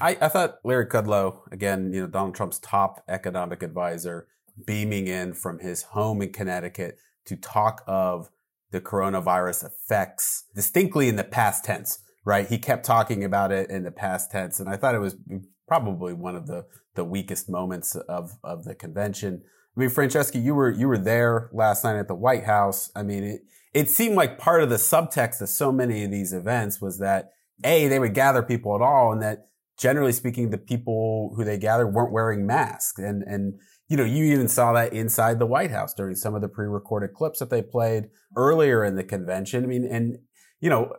I, 0.00 0.16
I 0.20 0.28
thought 0.28 0.58
Larry 0.64 0.86
Kudlow, 0.86 1.40
again, 1.50 1.92
you 1.92 2.00
know, 2.00 2.06
Donald 2.06 2.34
Trump's 2.34 2.58
top 2.58 3.02
economic 3.08 3.62
advisor, 3.62 4.26
beaming 4.66 5.06
in 5.06 5.32
from 5.32 5.60
his 5.60 5.82
home 5.82 6.22
in 6.22 6.32
Connecticut 6.32 6.98
to 7.26 7.36
talk 7.36 7.82
of 7.86 8.30
the 8.70 8.80
coronavirus 8.80 9.66
effects 9.66 10.44
distinctly 10.54 11.08
in 11.08 11.16
the 11.16 11.24
past 11.24 11.64
tense, 11.64 12.00
right? 12.24 12.48
He 12.48 12.58
kept 12.58 12.84
talking 12.84 13.24
about 13.24 13.50
it 13.52 13.70
in 13.70 13.84
the 13.84 13.90
past 13.90 14.30
tense. 14.30 14.60
And 14.60 14.68
I 14.68 14.76
thought 14.76 14.94
it 14.94 15.00
was 15.00 15.16
probably 15.66 16.12
one 16.12 16.36
of 16.36 16.46
the, 16.46 16.66
the 16.94 17.04
weakest 17.04 17.48
moments 17.48 17.94
of, 17.94 18.32
of 18.44 18.64
the 18.64 18.74
convention. 18.74 19.42
I 19.76 19.80
mean, 19.80 19.90
Francesca, 19.90 20.38
you 20.38 20.54
were, 20.54 20.70
you 20.70 20.88
were 20.88 20.98
there 20.98 21.48
last 21.52 21.84
night 21.84 21.96
at 21.96 22.08
the 22.08 22.14
White 22.14 22.44
House. 22.44 22.90
I 22.94 23.02
mean, 23.02 23.24
it, 23.24 23.40
it 23.72 23.90
seemed 23.90 24.16
like 24.16 24.38
part 24.38 24.62
of 24.62 24.70
the 24.70 24.76
subtext 24.76 25.40
of 25.40 25.48
so 25.48 25.70
many 25.72 26.04
of 26.04 26.10
these 26.10 26.32
events 26.32 26.80
was 26.80 26.98
that 26.98 27.30
A, 27.64 27.88
they 27.88 27.98
would 27.98 28.14
gather 28.14 28.42
people 28.42 28.74
at 28.74 28.82
all 28.82 29.12
and 29.12 29.22
that 29.22 29.48
generally 29.78 30.12
speaking, 30.12 30.50
the 30.50 30.58
people 30.58 31.32
who 31.36 31.44
they 31.44 31.56
gathered 31.56 31.88
weren't 31.88 32.12
wearing 32.12 32.46
masks. 32.46 32.98
And, 32.98 33.22
and, 33.22 33.54
you 33.88 33.96
know, 33.96 34.04
you 34.04 34.24
even 34.24 34.48
saw 34.48 34.72
that 34.72 34.92
inside 34.92 35.38
the 35.38 35.46
White 35.46 35.70
House 35.70 35.94
during 35.94 36.16
some 36.16 36.34
of 36.34 36.42
the 36.42 36.48
pre-recorded 36.48 37.14
clips 37.14 37.38
that 37.38 37.48
they 37.48 37.62
played 37.62 38.10
earlier 38.36 38.84
in 38.84 38.96
the 38.96 39.04
convention. 39.04 39.64
I 39.64 39.66
mean, 39.68 39.84
and, 39.84 40.18
you 40.60 40.68
know, 40.68 40.94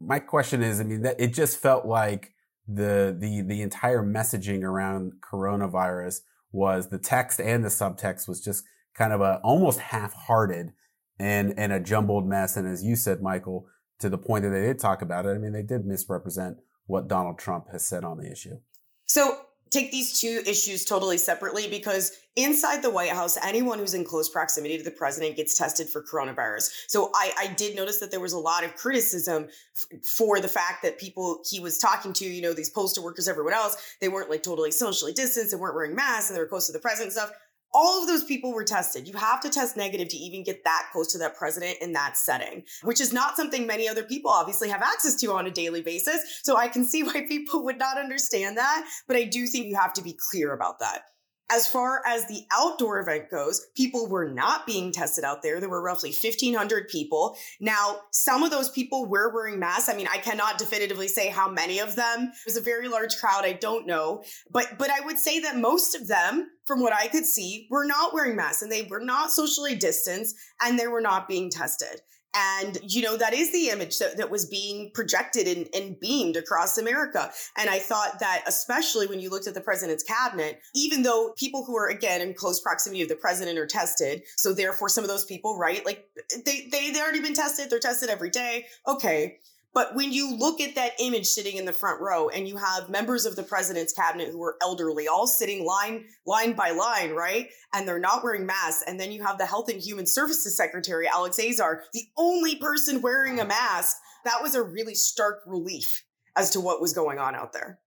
my 0.00 0.18
question 0.18 0.62
is, 0.62 0.80
I 0.80 0.84
mean, 0.84 1.02
that 1.02 1.18
it 1.18 1.34
just 1.34 1.58
felt 1.58 1.86
like 1.86 2.32
the, 2.68 3.16
the, 3.18 3.42
the 3.42 3.62
entire 3.62 4.02
messaging 4.02 4.62
around 4.62 5.14
coronavirus 5.20 6.20
was 6.52 6.88
the 6.88 6.98
text 6.98 7.40
and 7.40 7.64
the 7.64 7.68
subtext 7.68 8.28
was 8.28 8.40
just 8.40 8.64
kind 8.94 9.12
of 9.12 9.20
a 9.20 9.40
almost 9.42 9.78
half-hearted 9.78 10.72
and, 11.18 11.54
and 11.56 11.72
a 11.72 11.80
jumbled 11.80 12.26
mess. 12.26 12.56
And 12.56 12.66
as 12.66 12.84
you 12.84 12.96
said, 12.96 13.22
Michael, 13.22 13.66
to 13.98 14.08
the 14.08 14.18
point 14.18 14.44
that 14.44 14.50
they 14.50 14.62
did 14.62 14.78
talk 14.78 15.02
about 15.02 15.26
it, 15.26 15.30
I 15.30 15.38
mean, 15.38 15.52
they 15.52 15.62
did 15.62 15.84
misrepresent 15.84 16.58
what 16.86 17.08
Donald 17.08 17.38
Trump 17.38 17.70
has 17.70 17.86
said 17.86 18.04
on 18.04 18.18
the 18.18 18.30
issue. 18.30 18.58
So 19.06 19.38
take 19.70 19.92
these 19.92 20.18
two 20.18 20.42
issues 20.46 20.84
totally 20.84 21.16
separately 21.16 21.68
because 21.68 22.12
inside 22.36 22.82
the 22.82 22.90
White 22.90 23.10
House, 23.10 23.38
anyone 23.42 23.78
who's 23.78 23.94
in 23.94 24.04
close 24.04 24.28
proximity 24.28 24.76
to 24.76 24.82
the 24.82 24.90
president 24.90 25.36
gets 25.36 25.56
tested 25.56 25.88
for 25.88 26.02
coronavirus. 26.02 26.70
So 26.88 27.10
I, 27.14 27.32
I 27.38 27.46
did 27.54 27.76
notice 27.76 27.98
that 27.98 28.10
there 28.10 28.20
was 28.20 28.32
a 28.32 28.38
lot 28.38 28.64
of 28.64 28.74
criticism 28.74 29.48
f- 29.76 30.04
for 30.04 30.40
the 30.40 30.48
fact 30.48 30.82
that 30.82 30.98
people 30.98 31.42
he 31.48 31.60
was 31.60 31.78
talking 31.78 32.12
to, 32.14 32.24
you 32.24 32.42
know, 32.42 32.52
these 32.52 32.70
postal 32.70 33.04
workers, 33.04 33.28
everyone 33.28 33.54
else, 33.54 33.96
they 34.00 34.08
weren't 34.08 34.30
like 34.30 34.42
totally 34.42 34.72
socially 34.72 35.12
distanced 35.12 35.52
and 35.52 35.60
weren't 35.60 35.74
wearing 35.74 35.94
masks 35.94 36.30
and 36.30 36.36
they 36.36 36.40
were 36.40 36.48
close 36.48 36.66
to 36.66 36.72
the 36.72 36.78
president 36.80 37.06
and 37.06 37.12
stuff 37.12 37.32
all 37.72 38.02
of 38.02 38.08
those 38.08 38.24
people 38.24 38.52
were 38.52 38.64
tested. 38.64 39.06
You 39.06 39.14
have 39.14 39.40
to 39.42 39.50
test 39.50 39.76
negative 39.76 40.08
to 40.08 40.16
even 40.16 40.42
get 40.42 40.64
that 40.64 40.88
close 40.92 41.12
to 41.12 41.18
that 41.18 41.36
president 41.36 41.78
in 41.80 41.92
that 41.92 42.16
setting, 42.16 42.64
which 42.82 43.00
is 43.00 43.12
not 43.12 43.36
something 43.36 43.66
many 43.66 43.88
other 43.88 44.02
people 44.02 44.30
obviously 44.30 44.68
have 44.68 44.82
access 44.82 45.14
to 45.16 45.32
on 45.32 45.46
a 45.46 45.50
daily 45.50 45.82
basis. 45.82 46.40
So 46.42 46.56
I 46.56 46.68
can 46.68 46.84
see 46.84 47.02
why 47.02 47.24
people 47.28 47.64
would 47.64 47.78
not 47.78 47.98
understand 47.98 48.56
that, 48.56 48.86
but 49.06 49.16
I 49.16 49.24
do 49.24 49.46
think 49.46 49.66
you 49.66 49.76
have 49.76 49.92
to 49.94 50.02
be 50.02 50.16
clear 50.30 50.52
about 50.52 50.78
that. 50.80 51.02
As 51.52 51.66
far 51.66 52.02
as 52.06 52.26
the 52.26 52.44
outdoor 52.52 53.00
event 53.00 53.30
goes, 53.30 53.66
people 53.76 54.08
were 54.08 54.28
not 54.28 54.66
being 54.66 54.92
tested 54.92 55.24
out 55.24 55.42
there. 55.42 55.60
There 55.60 55.68
were 55.68 55.82
roughly 55.82 56.10
1,500 56.10 56.88
people. 56.88 57.36
Now, 57.60 58.00
some 58.12 58.42
of 58.42 58.50
those 58.50 58.70
people 58.70 59.06
were 59.06 59.32
wearing 59.34 59.58
masks. 59.58 59.88
I 59.88 59.96
mean, 59.96 60.08
I 60.12 60.18
cannot 60.18 60.58
definitively 60.58 61.08
say 61.08 61.28
how 61.28 61.50
many 61.50 61.80
of 61.80 61.96
them. 61.96 62.32
It 62.32 62.46
was 62.46 62.56
a 62.56 62.60
very 62.60 62.88
large 62.88 63.18
crowd. 63.18 63.44
I 63.44 63.54
don't 63.54 63.86
know. 63.86 64.22
But, 64.50 64.78
but 64.78 64.90
I 64.90 65.00
would 65.00 65.18
say 65.18 65.40
that 65.40 65.56
most 65.56 65.94
of 65.94 66.08
them, 66.08 66.48
from 66.66 66.80
what 66.80 66.92
I 66.92 67.08
could 67.08 67.26
see, 67.26 67.66
were 67.70 67.84
not 67.84 68.14
wearing 68.14 68.36
masks 68.36 68.62
and 68.62 68.70
they 68.70 68.82
were 68.82 69.00
not 69.00 69.32
socially 69.32 69.74
distanced 69.74 70.36
and 70.62 70.78
they 70.78 70.86
were 70.86 71.00
not 71.00 71.28
being 71.28 71.50
tested. 71.50 72.00
And, 72.34 72.78
you 72.82 73.02
know, 73.02 73.16
that 73.16 73.34
is 73.34 73.52
the 73.52 73.70
image 73.70 73.98
that, 73.98 74.16
that 74.16 74.30
was 74.30 74.46
being 74.46 74.92
projected 74.94 75.48
and, 75.48 75.68
and 75.74 75.98
beamed 75.98 76.36
across 76.36 76.78
America. 76.78 77.32
And 77.58 77.68
I 77.68 77.80
thought 77.80 78.20
that, 78.20 78.44
especially 78.46 79.08
when 79.08 79.18
you 79.18 79.30
looked 79.30 79.48
at 79.48 79.54
the 79.54 79.60
president's 79.60 80.04
cabinet, 80.04 80.60
even 80.74 81.02
though 81.02 81.32
people 81.36 81.64
who 81.64 81.76
are, 81.76 81.88
again, 81.88 82.20
in 82.20 82.34
close 82.34 82.60
proximity 82.60 83.02
of 83.02 83.08
the 83.08 83.16
president 83.16 83.58
are 83.58 83.66
tested, 83.66 84.22
so 84.36 84.52
therefore 84.52 84.88
some 84.88 85.02
of 85.02 85.10
those 85.10 85.24
people, 85.24 85.58
right, 85.58 85.84
like 85.84 86.08
they, 86.44 86.68
they, 86.70 86.90
they 86.90 87.00
already 87.00 87.20
been 87.20 87.34
tested, 87.34 87.68
they're 87.68 87.80
tested 87.80 88.08
every 88.08 88.30
day. 88.30 88.66
Okay. 88.86 89.38
But 89.72 89.94
when 89.94 90.12
you 90.12 90.34
look 90.34 90.60
at 90.60 90.74
that 90.74 90.92
image 90.98 91.26
sitting 91.26 91.56
in 91.56 91.64
the 91.64 91.72
front 91.72 92.00
row 92.00 92.28
and 92.28 92.48
you 92.48 92.56
have 92.56 92.90
members 92.90 93.24
of 93.24 93.36
the 93.36 93.44
president's 93.44 93.92
cabinet 93.92 94.28
who 94.28 94.42
are 94.42 94.56
elderly, 94.60 95.06
all 95.06 95.28
sitting 95.28 95.64
line, 95.64 96.06
line 96.26 96.54
by 96.54 96.70
line, 96.70 97.12
right? 97.12 97.48
And 97.72 97.86
they're 97.86 98.00
not 98.00 98.24
wearing 98.24 98.46
masks. 98.46 98.82
And 98.86 98.98
then 98.98 99.12
you 99.12 99.22
have 99.22 99.38
the 99.38 99.46
Health 99.46 99.68
and 99.68 99.80
Human 99.80 100.06
Services 100.06 100.56
Secretary, 100.56 101.06
Alex 101.06 101.38
Azar, 101.38 101.84
the 101.92 102.06
only 102.16 102.56
person 102.56 103.00
wearing 103.00 103.38
a 103.38 103.44
mask. 103.44 103.96
That 104.24 104.42
was 104.42 104.56
a 104.56 104.62
really 104.62 104.96
stark 104.96 105.42
relief 105.46 106.04
as 106.36 106.50
to 106.50 106.60
what 106.60 106.80
was 106.80 106.92
going 106.92 107.18
on 107.18 107.36
out 107.36 107.52
there. 107.52 107.78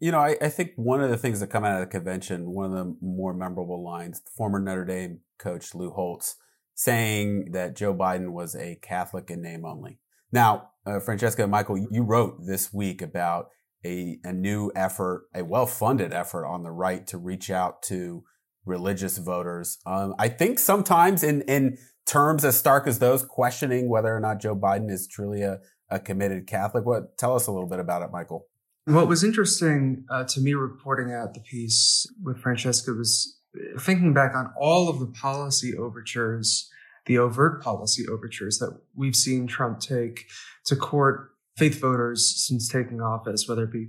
You 0.00 0.12
know, 0.12 0.18
I, 0.18 0.36
I 0.42 0.48
think 0.50 0.72
one 0.76 1.00
of 1.00 1.08
the 1.08 1.16
things 1.16 1.40
that 1.40 1.46
come 1.46 1.64
out 1.64 1.80
of 1.80 1.80
the 1.80 1.86
convention, 1.90 2.50
one 2.50 2.66
of 2.66 2.72
the 2.72 2.96
more 3.00 3.32
memorable 3.32 3.82
lines, 3.82 4.20
former 4.36 4.58
Notre 4.58 4.84
Dame 4.84 5.20
coach 5.38 5.74
Lou 5.74 5.90
Holtz 5.90 6.36
saying 6.74 7.52
that 7.52 7.76
Joe 7.76 7.94
Biden 7.94 8.32
was 8.32 8.54
a 8.54 8.78
Catholic 8.82 9.30
in 9.30 9.40
name 9.40 9.64
only. 9.64 10.00
Now, 10.30 10.72
uh, 10.86 11.00
Francesca 11.00 11.46
Michael, 11.46 11.78
you 11.78 12.02
wrote 12.02 12.46
this 12.46 12.72
week 12.72 13.02
about 13.02 13.48
a, 13.84 14.18
a 14.24 14.32
new 14.32 14.70
effort, 14.74 15.26
a 15.34 15.44
well 15.44 15.66
funded 15.66 16.12
effort 16.12 16.46
on 16.46 16.62
the 16.62 16.70
right 16.70 17.06
to 17.08 17.18
reach 17.18 17.50
out 17.50 17.82
to 17.84 18.24
religious 18.64 19.18
voters. 19.18 19.78
Um, 19.86 20.14
I 20.18 20.28
think 20.28 20.58
sometimes 20.58 21.22
in, 21.22 21.42
in 21.42 21.78
terms 22.06 22.44
as 22.44 22.58
stark 22.58 22.86
as 22.86 22.98
those, 22.98 23.22
questioning 23.22 23.88
whether 23.88 24.14
or 24.14 24.20
not 24.20 24.40
Joe 24.40 24.56
Biden 24.56 24.90
is 24.90 25.06
truly 25.06 25.42
a, 25.42 25.60
a 25.90 25.98
committed 25.98 26.46
Catholic. 26.46 26.84
What 26.84 27.18
tell 27.18 27.34
us 27.34 27.46
a 27.46 27.52
little 27.52 27.68
bit 27.68 27.80
about 27.80 28.02
it, 28.02 28.10
Michael? 28.10 28.46
What 28.86 29.08
was 29.08 29.24
interesting 29.24 30.04
uh, 30.10 30.24
to 30.24 30.40
me 30.40 30.52
reporting 30.52 31.12
out 31.12 31.32
the 31.32 31.40
piece 31.40 32.06
with 32.22 32.38
Francesca 32.38 32.92
was 32.92 33.38
thinking 33.80 34.12
back 34.12 34.34
on 34.34 34.52
all 34.58 34.88
of 34.88 34.98
the 34.98 35.06
policy 35.06 35.76
overtures, 35.76 36.70
the 37.06 37.18
overt 37.18 37.62
policy 37.62 38.06
overtures 38.08 38.58
that 38.58 38.78
we've 38.94 39.16
seen 39.16 39.46
Trump 39.46 39.80
take 39.80 40.26
to 40.66 40.76
court 40.76 41.30
faith 41.56 41.80
voters 41.80 42.26
since 42.26 42.68
taking 42.68 43.00
office, 43.00 43.48
whether 43.48 43.64
it 43.64 43.72
be 43.72 43.88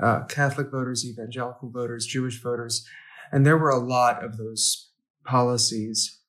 uh, 0.00 0.24
Catholic 0.24 0.70
voters, 0.70 1.04
evangelical 1.04 1.70
voters, 1.70 2.06
Jewish 2.06 2.42
voters. 2.42 2.86
And 3.30 3.44
there 3.46 3.58
were 3.58 3.70
a 3.70 3.78
lot 3.78 4.24
of 4.24 4.36
those 4.36 4.90
policies. 5.24 6.20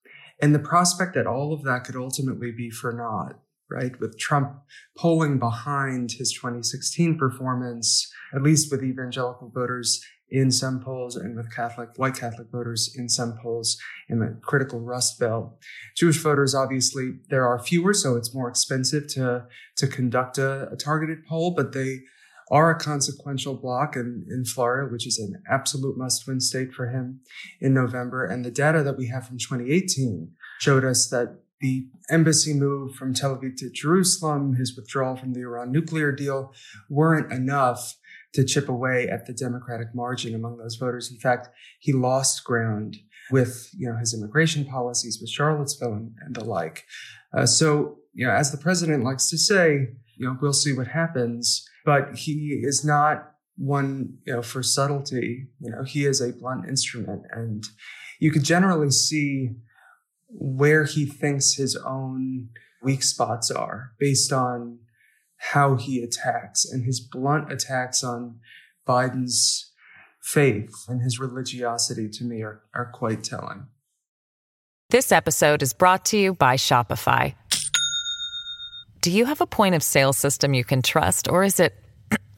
And 0.42 0.54
the 0.54 0.60
prospect 0.60 1.16
that 1.16 1.28
all 1.28 1.54
of 1.54 1.64
that 1.64 1.84
could 1.86 1.96
ultimately 1.96 2.52
be 2.52 2.70
for 2.70 2.92
naught, 2.92 3.40
right? 3.70 3.98
With 4.00 4.20
Trump 4.20 4.62
polling 4.98 5.40
behind 5.40 6.14
his 6.14 6.34
2016 6.34 7.18
performance, 7.18 8.12
at 8.36 8.44
least 8.44 8.72
with 8.72 8.84
evangelical 8.84 9.50
voters 9.50 10.04
in 10.34 10.50
some 10.50 10.80
polls 10.80 11.16
and 11.16 11.38
with 11.38 11.56
Catholic, 11.56 11.90
white 11.96 12.16
Catholic 12.16 12.48
voters 12.52 12.94
in 12.98 13.08
some 13.08 13.38
polls 13.42 13.78
in 14.10 14.18
the 14.18 14.36
critical 14.42 14.80
Rust 14.80 15.20
Belt. 15.20 15.56
Jewish 15.96 16.18
voters, 16.18 16.56
obviously, 16.56 17.20
there 17.30 17.48
are 17.48 17.60
fewer, 17.60 17.94
so 17.94 18.16
it's 18.16 18.34
more 18.34 18.50
expensive 18.50 19.08
to, 19.10 19.46
to 19.78 19.88
conduct 19.88 20.40
a, 20.40 20.70
a 20.72 20.76
targeted 20.76 21.24
poll, 21.28 21.54
but 21.56 21.72
they 21.74 22.00
are 22.50 22.72
a 22.72 22.80
consequential 22.80 23.54
block 23.54 23.96
in, 23.96 24.26
in 24.28 24.44
Florida, 24.44 24.92
which 24.92 25.06
is 25.06 25.20
an 25.20 25.42
absolute 25.48 26.00
must 26.00 26.28
win 26.28 26.40
state 26.40 26.74
for 26.74 26.90
him 26.90 27.20
in 27.62 27.76
November. 27.76 28.26
And 28.26 28.44
the 28.44 28.52
data 28.52 28.82
that 28.82 28.98
we 28.98 29.08
have 29.10 29.28
from 29.28 29.38
2018 29.38 30.32
showed 30.60 30.84
us 30.84 31.08
that 31.10 31.42
the 31.62 31.88
embassy 32.10 32.54
move 32.54 32.96
from 32.96 33.14
Tel 33.14 33.38
Aviv 33.38 33.56
to 33.58 33.70
Jerusalem, 33.70 34.56
his 34.56 34.76
withdrawal 34.76 35.16
from 35.16 35.34
the 35.34 35.42
Iran 35.42 35.72
nuclear 35.72 36.12
deal 36.12 36.54
weren't 36.90 37.32
enough 37.32 37.96
to 38.34 38.44
chip 38.44 38.68
away 38.68 39.08
at 39.08 39.26
the 39.26 39.34
Democratic 39.34 39.94
margin 39.94 40.34
among 40.34 40.58
those 40.58 40.76
voters. 40.76 41.12
In 41.12 41.20
fact, 41.20 41.50
he 41.80 41.94
lost 41.94 42.44
ground 42.44 42.98
with 43.32 43.70
you 43.78 43.90
know 43.90 43.98
his 43.98 44.14
immigration 44.14 44.66
policies, 44.66 45.20
with 45.22 45.30
Charlottesville 45.30 45.94
and, 45.94 46.12
and 46.26 46.36
the 46.36 46.44
like. 46.44 46.86
Uh, 47.36 47.46
so 47.46 47.98
you 48.14 48.26
know, 48.26 48.34
as 48.34 48.52
the 48.52 48.58
president 48.58 49.04
likes 49.04 49.30
to 49.30 49.38
say, 49.38 49.88
you 50.18 50.28
know, 50.28 50.38
we'll 50.42 50.54
see 50.54 50.74
what 50.74 50.88
happens. 50.88 51.68
But 51.86 52.16
he 52.16 52.62
is 52.64 52.86
not 52.86 53.32
one 53.58 54.18
you 54.26 54.34
know 54.34 54.42
for 54.42 54.64
subtlety. 54.64 55.48
You 55.60 55.72
know, 55.72 55.84
he 55.84 56.06
is 56.06 56.22
a 56.22 56.34
blunt 56.34 56.68
instrument, 56.68 57.24
and 57.32 57.64
you 58.20 58.32
could 58.32 58.44
generally 58.44 58.92
see 58.92 59.52
where 60.30 60.86
he 60.86 61.06
thinks 61.06 61.54
his 61.54 61.76
own 61.76 62.50
weak 62.82 63.04
spots 63.04 63.52
are 63.52 63.92
based 64.00 64.34
on 64.34 64.80
how 65.52 65.76
he 65.76 66.02
attacks 66.02 66.64
and 66.66 66.86
his 66.86 67.02
blunt 67.02 67.52
attacks 67.52 68.04
on 68.04 68.40
Biden's 68.88 69.72
faith 70.22 70.74
and 70.88 71.02
his 71.02 71.20
religiosity 71.20 72.08
to 72.10 72.24
me 72.24 72.42
are, 72.42 72.62
are 72.74 72.90
quite 72.94 73.24
telling. 73.24 73.68
This 74.90 75.12
episode 75.12 75.62
is 75.62 75.74
brought 75.74 76.06
to 76.06 76.18
you 76.18 76.34
by 76.34 76.56
Shopify. 76.56 77.36
Do 79.02 79.12
you 79.12 79.26
have 79.26 79.42
a 79.42 79.46
point 79.48 79.76
of 79.76 79.84
sale 79.84 80.14
system 80.14 80.54
you 80.54 80.64
can 80.64 80.82
trust, 80.82 81.28
or 81.28 81.44
is 81.44 81.60
it 81.60 81.76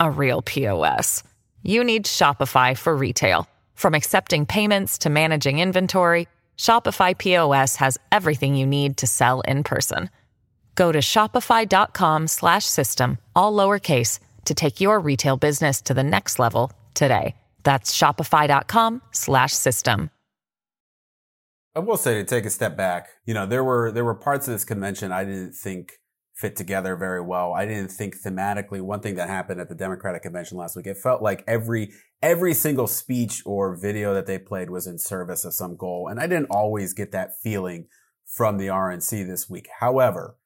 a 0.00 0.10
real 0.10 0.42
POS? 0.42 1.22
You 1.62 1.82
need 1.84 2.04
Shopify 2.04 2.76
for 2.76 2.94
retail. 2.94 3.48
From 3.74 3.94
accepting 3.94 4.44
payments 4.44 4.98
to 4.98 5.10
managing 5.10 5.58
inventory, 5.58 6.28
Shopify 6.58 7.16
POS 7.16 7.76
has 7.76 7.98
everything 8.12 8.56
you 8.56 8.66
need 8.66 8.98
to 8.98 9.06
sell 9.06 9.40
in 9.42 9.64
person. 9.64 10.10
Go 10.74 10.92
to 10.92 10.98
shopify.com 10.98 12.26
slash 12.28 12.64
system, 12.64 13.18
all 13.34 13.52
lowercase, 13.52 14.18
to 14.44 14.54
take 14.54 14.80
your 14.80 15.00
retail 15.00 15.36
business 15.36 15.80
to 15.82 15.94
the 15.94 16.02
next 16.02 16.38
level 16.38 16.72
today. 16.94 17.34
That's 17.62 17.96
shopify.com 17.96 19.02
slash 19.12 19.52
system. 19.52 20.10
I 21.76 21.80
will 21.80 21.96
say 21.96 22.14
to 22.14 22.24
take 22.24 22.44
a 22.44 22.50
step 22.50 22.76
back, 22.76 23.08
you 23.26 23.34
know, 23.34 23.46
there 23.46 23.64
were 23.64 23.90
there 23.90 24.04
were 24.04 24.14
parts 24.14 24.46
of 24.46 24.54
this 24.54 24.64
convention 24.64 25.10
I 25.10 25.24
didn't 25.24 25.54
think 25.54 25.94
fit 26.34 26.54
together 26.54 26.94
very 26.94 27.20
well. 27.20 27.52
I 27.52 27.66
didn't 27.66 27.90
think 27.90 28.16
thematically 28.16 28.80
one 28.80 29.00
thing 29.00 29.16
that 29.16 29.28
happened 29.28 29.60
at 29.60 29.68
the 29.68 29.74
Democratic 29.74 30.22
convention 30.22 30.56
last 30.56 30.76
week, 30.76 30.86
it 30.86 30.98
felt 30.98 31.20
like 31.20 31.42
every 31.48 31.92
every 32.22 32.54
single 32.54 32.86
speech 32.86 33.42
or 33.44 33.76
video 33.76 34.14
that 34.14 34.26
they 34.26 34.38
played 34.38 34.70
was 34.70 34.86
in 34.86 34.98
service 34.98 35.44
of 35.44 35.54
some 35.54 35.76
goal. 35.76 36.08
And 36.08 36.20
I 36.20 36.28
didn't 36.28 36.50
always 36.50 36.92
get 36.92 37.10
that 37.12 37.40
feeling 37.42 37.88
from 38.24 38.58
the 38.58 38.68
RNC 38.68 39.26
this 39.26 39.50
week. 39.50 39.68
However, 39.80 40.36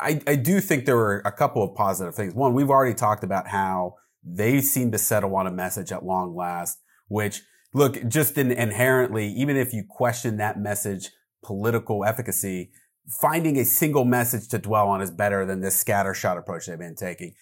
I, 0.00 0.20
I 0.26 0.36
do 0.36 0.60
think 0.60 0.86
there 0.86 0.96
were 0.96 1.22
a 1.24 1.32
couple 1.32 1.62
of 1.62 1.74
positive 1.74 2.14
things. 2.14 2.34
One, 2.34 2.54
we've 2.54 2.70
already 2.70 2.94
talked 2.94 3.24
about 3.24 3.48
how 3.48 3.94
they 4.22 4.60
seem 4.60 4.92
to 4.92 4.98
settle 4.98 5.34
on 5.36 5.46
a 5.46 5.50
message 5.50 5.92
at 5.92 6.04
long 6.04 6.34
last, 6.36 6.78
which 7.08 7.42
look, 7.74 8.06
just 8.08 8.38
in, 8.38 8.52
inherently, 8.52 9.28
even 9.28 9.56
if 9.56 9.72
you 9.72 9.84
question 9.88 10.36
that 10.36 10.58
message 10.58 11.10
political 11.42 12.04
efficacy, 12.04 12.70
finding 13.20 13.58
a 13.58 13.64
single 13.64 14.04
message 14.04 14.48
to 14.48 14.58
dwell 14.58 14.88
on 14.88 15.00
is 15.00 15.10
better 15.10 15.44
than 15.44 15.60
this 15.60 15.82
scattershot 15.82 16.38
approach 16.38 16.66
they've 16.66 16.78
been 16.78 16.94
taking. 16.94 17.34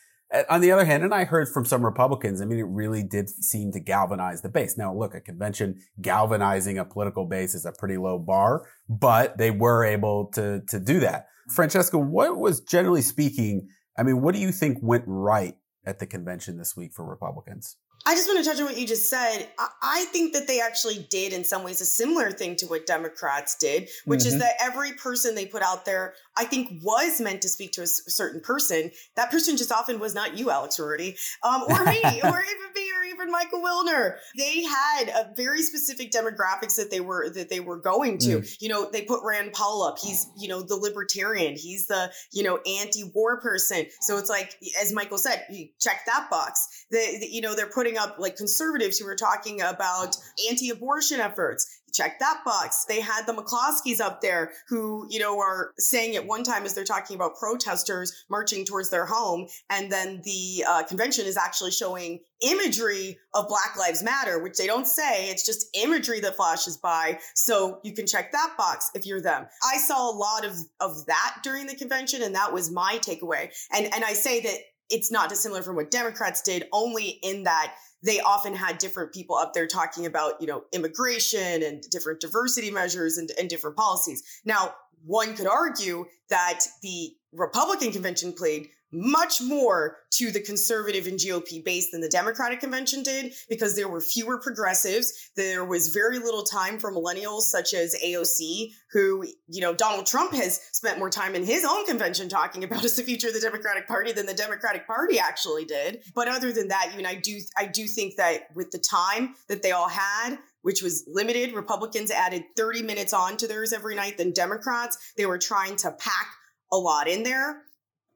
On 0.51 0.61
the 0.61 0.73
other 0.73 0.85
hand, 0.85 1.05
and 1.05 1.15
I 1.15 1.25
heard 1.25 1.49
from 1.49 1.65
some 1.65 1.85
Republicans, 1.85 2.41
I 2.41 2.47
mean, 2.47 2.59
it 2.59 2.67
really 2.69 3.05
did 3.05 3.29
seem 3.31 3.71
to 3.73 3.81
galvanize 3.81 4.43
the 4.43 4.49
base. 4.49 4.77
Now, 4.77 4.93
look, 4.93 5.15
a 5.15 5.21
convention 5.21 5.81
galvanizing 6.01 6.79
a 6.79 6.85
political 6.85 7.27
base 7.27 7.55
is 7.55 7.65
a 7.65 7.73
pretty 7.73 7.97
low 7.97 8.19
bar, 8.19 8.67
but 8.89 9.39
they 9.39 9.53
were 9.53 9.85
able 9.85 10.27
to, 10.33 10.63
to 10.69 10.81
do 10.81 10.99
that. 11.01 11.29
Francesca, 11.49 11.99
what 11.99 12.37
was 12.37 12.61
generally 12.61 13.03
speaking, 13.03 13.69
I 13.99 14.03
mean, 14.03 14.21
what 14.21 14.35
do 14.35 14.41
you 14.41 14.53
think 14.53 14.79
went 14.83 15.05
right 15.07 15.55
at 15.85 15.99
the 15.99 16.07
convention 16.07 16.59
this 16.59 16.77
week 16.77 16.93
for 16.93 17.05
Republicans? 17.05 17.77
I 18.05 18.15
just 18.15 18.29
want 18.29 18.45
to 18.45 18.49
touch 18.49 18.61
on 18.61 18.67
what 18.67 18.79
you 18.79 18.87
just 18.87 19.09
said. 19.11 19.49
I 19.83 20.05
think 20.13 20.33
that 20.35 20.47
they 20.47 20.61
actually 20.61 21.07
did, 21.11 21.33
in 21.33 21.45
some 21.45 21.65
ways, 21.65 21.81
a 21.81 21.85
similar 21.85 22.31
thing 22.31 22.55
to 22.57 22.67
what 22.67 22.87
Democrats 22.87 23.57
did, 23.57 23.89
which 24.05 24.21
mm-hmm. 24.21 24.29
is 24.29 24.39
that 24.39 24.53
every 24.61 24.93
person 24.93 25.35
they 25.35 25.47
put 25.47 25.63
out 25.63 25.85
there, 25.85 26.15
I 26.37 26.45
think, 26.45 26.83
was 26.85 27.21
meant 27.21 27.43
to 27.43 27.49
speak 27.49 27.73
to 27.73 27.83
a 27.83 27.87
certain 27.87 28.41
person. 28.41 28.93
That 29.17 29.33
person 29.33 29.57
just 29.57 29.73
often 29.73 29.99
was 29.99 30.15
not 30.15 30.39
you, 30.39 30.51
Alex 30.51 30.77
Roarty, 30.77 31.19
um, 31.43 31.63
or 31.69 31.85
me, 31.85 32.01
or 32.05 32.43
even 32.43 32.73
me, 32.77 32.93
or 32.97 33.05
even 33.13 33.33
Michael 33.33 33.61
Wilner. 33.61 34.19
They 34.39 34.63
had 34.63 35.09
a 35.09 35.35
very 35.37 35.63
specific 35.63 36.13
demographics 36.13 36.77
that 36.77 36.93
they 36.93 37.01
were 37.01 37.29
that 37.31 37.49
they 37.49 37.61
were 37.61 37.79
going 37.79 38.19
to. 38.19 38.39
Mm. 38.39 38.57
You 38.63 38.69
know, 38.69 38.89
they 38.89 39.03
put 39.03 39.25
Rand 39.25 39.53
Paul 39.53 39.83
up. 39.83 39.99
He's 39.99 40.29
you 40.39 40.47
know 40.47 40.63
the 40.63 40.77
libertarian. 40.77 41.57
He's 41.57 41.89
the 41.89 42.13
you 42.33 42.45
know 42.45 42.61
anti-war 42.81 43.41
person. 43.41 43.87
So 44.01 44.17
it's 44.17 44.31
like, 44.31 44.55
as 44.81 44.93
Michael 44.93 45.19
said, 45.19 45.45
check 45.81 46.03
that 46.07 46.29
box. 46.31 46.85
The, 46.93 47.19
the 47.21 47.27
you 47.27 47.41
know 47.41 47.57
they're 47.57 47.67
putting 47.67 47.96
up 47.97 48.17
like 48.19 48.37
conservatives 48.37 48.99
who 48.99 49.07
were 49.07 49.17
talking 49.17 49.61
about 49.61 50.17
anti-abortion 50.49 51.21
efforts 51.21 51.81
check 51.97 52.19
that 52.19 52.43
box. 52.45 52.85
They 52.85 53.01
had 53.01 53.27
the 53.27 53.33
McCloskeys 53.33 54.01
up 54.01 54.21
there 54.21 54.53
who, 54.69 55.07
you 55.09 55.19
know, 55.19 55.39
are 55.39 55.73
saying 55.79 56.15
at 56.17 56.27
one 56.27 56.43
time 56.43 56.65
as 56.65 56.75
they're 56.75 56.85
talking 56.85 57.17
about 57.17 57.37
protesters 57.37 58.25
marching 58.29 58.65
towards 58.65 58.91
their 58.91 59.07
home. 59.07 59.47
And 59.71 59.91
then 59.91 60.21
the 60.25 60.65
uh, 60.69 60.83
convention 60.85 61.27
is 61.27 61.37
actually 61.37 61.71
showing 61.71 62.21
imagery 62.43 63.19
of 63.35 63.49
Black 63.49 63.77
Lives 63.79 64.03
Matter, 64.03 64.43
which 64.43 64.59
they 64.59 64.67
don't 64.67 64.87
say. 64.87 65.31
It's 65.31 65.47
just 65.47 65.67
imagery 65.75 66.21
that 66.21 66.37
flashes 66.37 66.77
by. 66.77 67.19
So 67.35 67.81
you 67.83 67.95
can 67.95 68.07
check 68.07 68.33
that 68.33 68.55
box 68.59 68.91
if 68.95 69.07
you're 69.07 69.23
them. 69.23 69.47
I 69.65 69.79
saw 69.79 70.11
a 70.11 70.15
lot 70.15 70.45
of, 70.45 70.57
of 70.81 71.07
that 71.07 71.39
during 71.43 71.67
the 71.67 71.75
convention, 71.75 72.23
and 72.23 72.35
that 72.35 72.53
was 72.53 72.71
my 72.71 72.99
takeaway. 73.01 73.51
And, 73.75 73.87
and 73.95 74.05
I 74.05 74.13
say 74.13 74.41
that 74.41 74.59
it's 74.91 75.11
not 75.11 75.29
dissimilar 75.29 75.63
from 75.63 75.77
what 75.77 75.91
Democrats 75.91 76.43
did, 76.43 76.67
only 76.73 77.19
in 77.23 77.45
that 77.45 77.75
they 78.03 78.21
often 78.21 78.55
had 78.55 78.79
different 78.79 79.13
people 79.13 79.37
up 79.37 79.53
there 79.53 79.67
talking 79.67 80.07
about, 80.07 80.41
you 80.41 80.47
know, 80.47 80.65
immigration 80.73 81.63
and 81.63 81.83
different 81.91 82.21
diversity 82.21 82.71
measures 82.71 83.19
and, 83.19 83.31
and 83.39 83.49
different 83.49 83.77
policies. 83.77 84.23
Now, 84.45 84.75
one 85.05 85.35
could 85.35 85.47
argue 85.47 86.07
that 86.31 86.61
the 86.83 87.15
Republican 87.33 87.93
convention 87.93 88.33
played 88.33 88.69
much 88.93 89.41
more 89.41 89.97
to 90.13 90.31
the 90.31 90.41
conservative 90.41 91.07
and 91.07 91.19
GOP 91.19 91.65
base 91.65 91.91
than 91.91 92.01
the 92.01 92.09
Democratic 92.09 92.61
convention 92.61 93.03
did 93.03 93.33
because 93.49 93.75
there 93.75 93.89
were 93.89 94.01
fewer 94.01 94.41
progressives. 94.41 95.31
There 95.37 95.65
was 95.65 95.89
very 95.89 96.19
little 96.19 96.45
time 96.45 96.79
for 96.79 96.93
millennials 96.93 97.43
such 97.43 97.75
as 97.75 97.97
AOC, 98.05 98.71
who, 98.93 99.25
you 99.49 99.61
know, 99.61 99.75
Donald 99.75 100.07
Trump 100.07 100.33
has 100.35 100.61
spent 100.73 100.99
more 100.99 101.11
time 101.11 101.35
in 101.35 101.45
his 101.45 101.65
own 101.65 101.85
convention 101.87 102.29
talking 102.29 102.65
about 102.65 102.85
as 102.85 102.97
the 102.97 103.03
future 103.03 103.29
of 103.29 103.35
the 103.35 103.41
Democratic 103.41 103.87
Party 103.87 104.13
than 104.13 104.27
the 104.27 104.35
Democratic 104.35 104.87
Party 104.87 105.19
actually 105.19 105.65
did. 105.65 106.03
But 106.15 106.29
other 106.29 106.53
than 106.53 106.69
that, 106.69 106.93
you 106.97 107.03
know, 107.03 107.09
I 107.09 107.17
do 107.17 107.41
I 107.57 107.67
do 107.67 107.87
think 107.87 108.17
that 108.17 108.49
with 108.55 108.71
the 108.71 108.79
time 108.79 109.35
that 109.49 109.63
they 109.63 109.73
all 109.73 109.89
had, 109.89 110.39
which 110.63 110.83
was 110.83 111.05
limited. 111.07 111.55
Republicans 111.55 112.11
added 112.11 112.43
30 112.57 112.83
minutes 112.83 113.13
on 113.13 113.37
to 113.37 113.47
theirs 113.47 113.73
every 113.73 113.95
night 113.95 114.19
than 114.19 114.33
Democrats. 114.33 114.99
They 115.17 115.27
were 115.27 115.39
trying 115.39 115.77
to 115.77 115.93
pack 115.93 116.27
a 116.73 116.77
lot 116.77 117.07
in 117.07 117.23
there. 117.23 117.63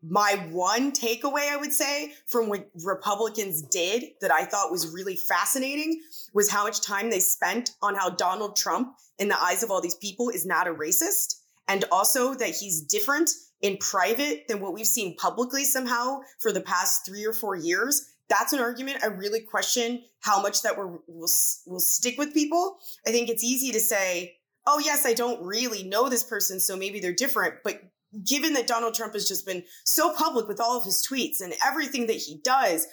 My 0.03 0.49
one 0.51 0.93
takeaway, 0.93 1.51
I 1.51 1.57
would 1.57 1.73
say, 1.73 2.15
from 2.27 2.49
what 2.49 2.71
Republicans 2.85 3.63
did 3.63 4.05
that 4.21 4.31
I 4.31 4.45
thought 4.45 4.71
was 4.71 4.93
really 4.93 5.17
fascinating 5.17 6.01
was 6.33 6.51
how 6.51 6.65
much 6.65 6.81
time 6.81 7.11
they 7.11 7.21
spent 7.21 7.73
on 7.83 7.95
how 7.95 8.11
Donald 8.11 8.57
Trump, 8.57 8.95
in 9.19 9.29
the 9.29 9.41
eyes 9.41 9.63
of 9.63 9.71
all 9.71 9.83
these 9.83 9.97
people, 9.97 10.31
is 10.31 10.47
not 10.47 10.67
a 10.67 10.75
racist. 10.75 11.41
And 11.69 11.85
also 11.93 12.35
that 12.35 12.49
he's 12.49 12.81
different 12.81 13.31
in 13.61 13.77
private 13.77 14.49
than 14.49 14.61
what 14.61 14.73
we've 14.73 14.87
seen 14.87 15.17
publicly 15.17 15.65
somehow 15.65 16.21
for 16.39 16.51
the 16.51 16.63
past 16.63 17.05
three 17.05 17.27
or 17.27 17.33
four 17.33 17.55
years. 17.55 18.15
That's 18.29 18.53
an 18.53 18.61
argument 18.61 19.03
I 19.03 19.09
really 19.09 19.41
question 19.41 20.03
how 20.21 20.41
much 20.41 20.63
that 20.63 20.79
will, 20.79 21.03
will, 21.07 21.29
will 21.67 21.81
stick 21.81 22.17
with 22.17 22.33
people. 22.33 22.79
I 23.07 23.11
think 23.11 23.29
it's 23.29 23.45
easy 23.45 23.71
to 23.73 23.81
say, 23.81 24.37
oh, 24.67 24.79
yes, 24.79 25.05
I 25.05 25.15
don't 25.15 25.45
really 25.45 25.83
know 25.83 26.09
this 26.09 26.23
person, 26.23 26.61
so 26.61 26.77
maybe 26.77 27.01
they're 27.01 27.13
different. 27.13 27.57
But 27.65 27.83
given 28.25 28.55
that 28.55 28.66
Donald 28.66 28.94
Trump 28.94 29.14
has 29.14 29.27
just 29.27 29.46
been 29.46 29.62
so 29.85 30.12
public 30.14 30.49
with 30.49 30.61
all 30.61 30.77
of 30.77 30.85
his 30.85 31.07
tweets 31.09 31.40
and 31.40 31.55
everything 31.66 32.07
that 32.07 32.16
he 32.16 32.40
does, 32.42 32.87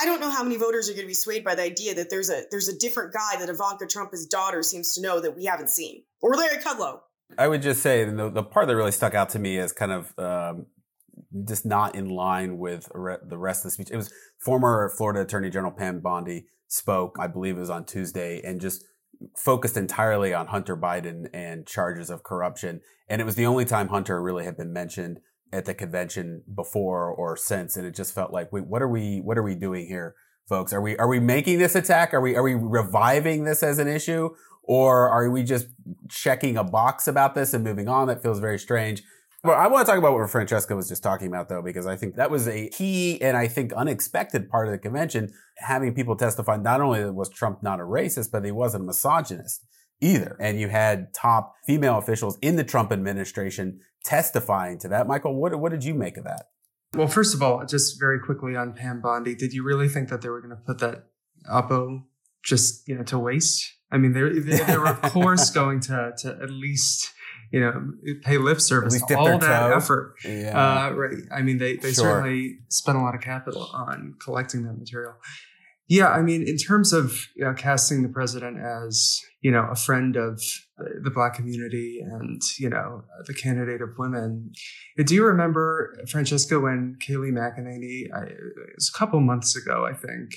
I 0.00 0.06
don't 0.06 0.20
know 0.20 0.30
how 0.30 0.42
many 0.42 0.56
voters 0.56 0.88
are 0.88 0.92
going 0.92 1.04
to 1.04 1.08
be 1.08 1.14
swayed 1.14 1.44
by 1.44 1.54
the 1.54 1.62
idea 1.62 1.94
that 1.94 2.08
there's 2.10 2.30
a 2.30 2.42
there's 2.50 2.68
a 2.68 2.78
different 2.78 3.12
guy 3.12 3.38
that 3.38 3.48
Ivanka 3.48 3.86
Trump's 3.86 4.26
daughter 4.26 4.62
seems 4.62 4.94
to 4.94 5.02
know 5.02 5.20
that 5.20 5.36
we 5.36 5.44
haven't 5.44 5.70
seen, 5.70 6.02
or 6.22 6.34
Larry 6.34 6.58
Kudlow. 6.58 7.00
I 7.36 7.48
would 7.48 7.62
just 7.62 7.82
say 7.82 8.04
the, 8.04 8.30
the 8.30 8.42
part 8.42 8.68
that 8.68 8.76
really 8.76 8.92
stuck 8.92 9.14
out 9.14 9.30
to 9.30 9.38
me 9.38 9.58
is 9.58 9.72
kind 9.72 9.92
of 9.92 10.18
um, 10.18 10.66
just 11.46 11.66
not 11.66 11.94
in 11.94 12.08
line 12.08 12.58
with 12.58 12.88
the 12.94 13.38
rest 13.38 13.60
of 13.60 13.64
the 13.64 13.70
speech. 13.72 13.90
It 13.90 13.96
was 13.96 14.12
former 14.38 14.92
Florida 14.96 15.22
Attorney 15.22 15.50
General 15.50 15.72
Pam 15.72 16.00
Bondi 16.00 16.46
spoke, 16.68 17.16
I 17.18 17.26
believe 17.26 17.56
it 17.56 17.60
was 17.60 17.70
on 17.70 17.84
Tuesday, 17.84 18.40
and 18.44 18.60
just 18.60 18.84
focused 19.36 19.76
entirely 19.76 20.34
on 20.34 20.48
Hunter 20.48 20.76
Biden 20.76 21.28
and 21.32 21.66
charges 21.66 22.10
of 22.10 22.22
corruption. 22.22 22.80
And 23.08 23.20
it 23.20 23.24
was 23.24 23.34
the 23.34 23.46
only 23.46 23.64
time 23.64 23.88
Hunter 23.88 24.22
really 24.22 24.44
had 24.44 24.56
been 24.56 24.72
mentioned 24.72 25.20
at 25.52 25.64
the 25.64 25.74
convention 25.74 26.42
before 26.54 27.08
or 27.08 27.36
since. 27.36 27.76
And 27.76 27.86
it 27.86 27.94
just 27.94 28.14
felt 28.14 28.32
like, 28.32 28.52
wait, 28.52 28.66
what 28.66 28.82
are 28.82 28.88
we, 28.88 29.18
what 29.18 29.38
are 29.38 29.42
we 29.42 29.54
doing 29.54 29.86
here, 29.86 30.14
folks? 30.48 30.72
Are 30.72 30.80
we, 30.80 30.96
are 30.98 31.08
we 31.08 31.20
making 31.20 31.58
this 31.58 31.74
attack? 31.74 32.12
Are 32.12 32.20
we, 32.20 32.36
are 32.36 32.42
we 32.42 32.54
reviving 32.54 33.44
this 33.44 33.62
as 33.62 33.78
an 33.78 33.88
issue? 33.88 34.30
Or 34.62 35.08
are 35.08 35.30
we 35.30 35.44
just 35.44 35.68
checking 36.08 36.56
a 36.56 36.64
box 36.64 37.06
about 37.06 37.34
this 37.34 37.54
and 37.54 37.62
moving 37.62 37.88
on? 37.88 38.08
That 38.08 38.22
feels 38.22 38.40
very 38.40 38.58
strange. 38.58 39.02
Well, 39.46 39.56
I 39.56 39.68
want 39.68 39.86
to 39.86 39.92
talk 39.92 39.98
about 39.98 40.14
what 40.14 40.28
Francesca 40.28 40.74
was 40.74 40.88
just 40.88 41.04
talking 41.04 41.28
about, 41.28 41.48
though, 41.48 41.62
because 41.62 41.86
I 41.86 41.94
think 41.94 42.16
that 42.16 42.32
was 42.32 42.48
a 42.48 42.68
key 42.70 43.22
and 43.22 43.36
I 43.36 43.46
think 43.46 43.72
unexpected 43.72 44.50
part 44.50 44.66
of 44.66 44.72
the 44.72 44.78
convention, 44.78 45.32
having 45.58 45.94
people 45.94 46.16
testify 46.16 46.56
not 46.56 46.80
only 46.80 47.08
was 47.10 47.28
Trump 47.28 47.62
not 47.62 47.78
a 47.78 47.84
racist, 47.84 48.32
but 48.32 48.44
he 48.44 48.50
wasn't 48.50 48.82
a 48.82 48.86
misogynist 48.86 49.64
either. 50.00 50.36
And 50.40 50.58
you 50.58 50.66
had 50.66 51.14
top 51.14 51.54
female 51.64 51.96
officials 51.96 52.36
in 52.42 52.56
the 52.56 52.64
Trump 52.64 52.90
administration 52.90 53.78
testifying 54.04 54.80
to 54.80 54.88
that. 54.88 55.06
Michael, 55.06 55.40
what, 55.40 55.54
what 55.60 55.70
did 55.70 55.84
you 55.84 55.94
make 55.94 56.16
of 56.16 56.24
that? 56.24 56.46
Well, 56.94 57.06
first 57.06 57.32
of 57.32 57.40
all, 57.40 57.64
just 57.64 58.00
very 58.00 58.18
quickly 58.18 58.56
on 58.56 58.72
Pam 58.72 59.00
Bondi, 59.00 59.36
did 59.36 59.52
you 59.52 59.62
really 59.62 59.88
think 59.88 60.08
that 60.08 60.22
they 60.22 60.28
were 60.28 60.40
going 60.40 60.56
to 60.56 60.56
put 60.56 60.78
that 60.78 61.04
Oppo 61.48 61.70
oh, 61.70 62.02
just 62.42 62.88
you 62.88 62.96
know 62.96 63.04
to 63.04 63.18
waste? 63.18 63.64
I 63.92 63.98
mean, 63.98 64.12
they, 64.12 64.22
they, 64.40 64.64
they 64.64 64.76
were 64.76 64.88
of 64.88 65.02
course 65.02 65.50
going 65.54 65.78
to 65.80 66.14
to 66.18 66.38
at 66.42 66.50
least 66.50 67.12
you 67.52 67.60
know 67.60 67.92
pay 68.22 68.38
lip 68.38 68.60
service 68.60 69.00
to 69.06 69.18
all 69.18 69.38
that 69.38 69.40
toe. 69.40 69.76
effort. 69.76 70.14
Yeah. 70.24 70.86
Uh, 70.88 70.90
right. 70.92 71.16
I 71.32 71.42
mean, 71.42 71.58
they 71.58 71.76
they 71.76 71.92
sure. 71.92 72.04
certainly 72.04 72.58
spent 72.68 72.98
a 72.98 73.00
lot 73.00 73.14
of 73.14 73.20
capital 73.20 73.68
on 73.72 74.14
collecting 74.22 74.64
that 74.64 74.78
material. 74.78 75.14
Yeah, 75.88 76.08
I 76.08 76.20
mean, 76.20 76.42
in 76.48 76.56
terms 76.56 76.92
of 76.92 77.26
you 77.36 77.44
know, 77.44 77.54
casting 77.54 78.02
the 78.02 78.08
president 78.08 78.58
as 78.58 79.20
you 79.40 79.52
know 79.52 79.68
a 79.70 79.76
friend 79.76 80.16
of 80.16 80.42
the 81.02 81.10
black 81.10 81.34
community 81.34 82.00
and 82.02 82.42
you 82.58 82.68
know 82.68 83.04
the 83.26 83.34
candidate 83.34 83.80
of 83.80 83.90
women, 83.96 84.52
do 85.04 85.14
you 85.14 85.24
remember 85.24 85.96
Francesca 86.10 86.58
when 86.58 86.96
Kayleigh 87.06 87.32
McEnany? 87.32 88.06
I, 88.12 88.24
it 88.24 88.74
was 88.74 88.90
a 88.92 88.98
couple 88.98 89.20
months 89.20 89.56
ago, 89.56 89.86
I 89.86 89.94
think 89.94 90.32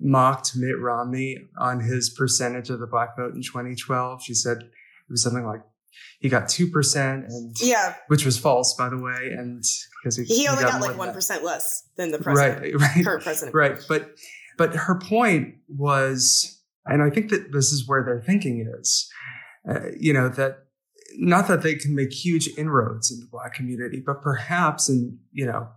mocked 0.00 0.52
Mitt 0.56 0.78
Romney 0.78 1.38
on 1.58 1.80
his 1.80 2.10
percentage 2.10 2.70
of 2.70 2.80
the 2.80 2.86
black 2.86 3.16
vote 3.16 3.34
in 3.34 3.42
2012. 3.42 4.22
She 4.22 4.34
said 4.34 4.58
it 4.58 4.70
was 5.10 5.22
something 5.22 5.46
like 5.46 5.62
he 6.20 6.28
got 6.28 6.48
two 6.48 6.68
percent, 6.68 7.26
and 7.28 7.54
yeah, 7.60 7.94
which 8.08 8.24
was 8.24 8.38
false, 8.38 8.74
by 8.74 8.88
the 8.88 8.98
way, 8.98 9.32
and 9.32 9.62
because 10.02 10.16
he, 10.16 10.24
he, 10.24 10.48
only 10.48 10.64
he 10.64 10.70
got, 10.70 10.80
got 10.80 10.88
like 10.88 10.98
one 10.98 11.12
percent 11.12 11.44
less 11.44 11.88
than 11.96 12.10
the 12.10 12.18
president, 12.18 12.62
right, 12.62 12.80
right, 12.80 13.04
current 13.04 13.22
president, 13.22 13.54
right. 13.54 13.78
But 13.88 14.10
but 14.56 14.74
her 14.74 14.98
point 14.98 15.56
was, 15.68 16.60
and 16.86 17.02
I 17.02 17.10
think 17.10 17.30
that 17.30 17.52
this 17.52 17.72
is 17.72 17.86
where 17.86 18.04
their 18.04 18.20
thinking 18.20 18.66
is, 18.78 19.10
uh, 19.68 19.90
you 19.98 20.12
know, 20.12 20.28
that 20.30 20.64
not 21.18 21.48
that 21.48 21.62
they 21.62 21.74
can 21.74 21.94
make 21.94 22.12
huge 22.12 22.48
inroads 22.56 23.10
in 23.10 23.20
the 23.20 23.26
black 23.30 23.54
community, 23.54 24.02
but 24.04 24.22
perhaps 24.22 24.88
in 24.88 25.18
you 25.32 25.46
know, 25.46 25.68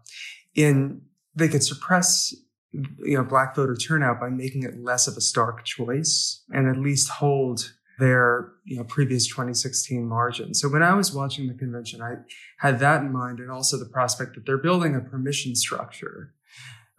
in 0.56 1.02
they 1.36 1.48
could 1.48 1.64
suppress 1.64 2.34
you 2.72 3.18
know 3.18 3.24
black 3.24 3.56
voter 3.56 3.76
turnout 3.76 4.20
by 4.20 4.30
making 4.30 4.64
it 4.64 4.80
less 4.80 5.08
of 5.08 5.18
a 5.18 5.22
stark 5.22 5.66
choice 5.66 6.44
and 6.52 6.68
at 6.68 6.78
least 6.78 7.10
hold 7.10 7.74
their 8.00 8.54
you 8.66 8.78
know 8.78 8.84
previous 8.84 9.28
2016 9.28 10.08
margin. 10.08 10.54
So 10.54 10.70
when 10.70 10.84
I 10.84 10.94
was 10.94 11.14
watching 11.14 11.48
the 11.48 11.54
convention, 11.54 12.02
I 12.02 12.16
had 12.58 12.80
that 12.80 13.02
in 13.02 13.12
mind, 13.12 13.40
and 13.40 13.52
also 13.52 13.78
the 13.78 13.90
prospect 13.90 14.36
that 14.36 14.46
they're 14.46 14.58
building 14.58 14.96
a 14.96 15.02
permission 15.02 15.56
structure, 15.56 16.34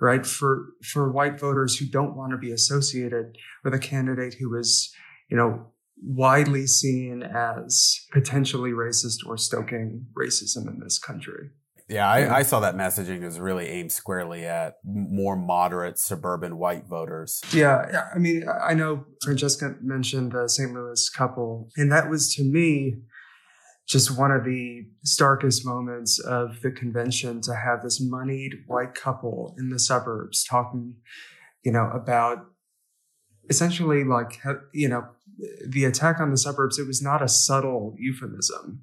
right, 0.01 0.25
for 0.25 0.67
for 0.83 1.11
white 1.11 1.41
voters 1.41 1.77
who 1.77 1.87
don't 1.87 2.17
want 2.17 2.33
to 2.33 2.39
be 2.39 2.53
associated 2.53 3.37
with 3.65 3.75
a 3.75 3.79
candidate 3.79 4.35
who 4.35 4.57
is 4.57 4.95
you 5.29 5.37
know 5.37 5.67
widely 6.03 6.67
seen 6.67 7.23
as 7.23 8.07
potentially 8.13 8.71
racist 8.71 9.27
or 9.27 9.37
stoking 9.37 10.07
racism 10.19 10.67
in 10.67 10.81
this 10.81 10.99
country. 10.99 11.51
Yeah, 11.91 12.09
I, 12.09 12.39
I, 12.39 12.43
saw 12.43 12.61
that 12.61 12.77
messaging 12.77 13.23
was 13.23 13.41
really 13.41 13.67
aimed 13.67 13.91
squarely 13.91 14.47
at 14.47 14.77
more 14.85 15.35
moderate 15.35 15.99
suburban 15.99 16.57
white 16.57 16.87
voters. 16.87 17.43
Yeah, 17.53 18.07
I 18.15 18.19
mean, 18.19 18.45
I 18.49 18.75
know 18.75 19.07
Francesca 19.25 19.75
mentioned 19.83 20.31
the 20.31 20.49
St. 20.49 20.73
Louis 20.73 21.11
couple, 21.11 21.69
and 21.77 21.91
that 21.91 22.09
was 22.09 22.33
to 22.37 22.45
me 22.45 22.95
just 23.89 24.17
one 24.17 24.31
of 24.31 24.45
the 24.45 24.87
starkest 25.03 25.67
moments 25.67 26.21
of 26.21 26.61
the 26.61 26.71
convention 26.71 27.41
to 27.41 27.57
have 27.57 27.83
this 27.83 28.01
moneyed 28.01 28.55
white 28.69 28.95
couple 28.95 29.57
in 29.59 29.71
the 29.71 29.81
suburbs 29.81 30.45
talking, 30.45 30.95
you 31.65 31.73
know, 31.73 31.91
about 31.93 32.47
essentially 33.49 34.05
like, 34.05 34.39
you 34.73 34.89
know, 34.89 35.09
the 35.67 35.85
attack 35.85 36.21
on 36.21 36.31
the 36.31 36.37
suburbs. 36.37 36.79
It 36.79 36.87
was 36.87 37.03
not 37.03 37.21
a 37.21 37.29
subtle 37.29 37.97
euphemism 37.99 38.83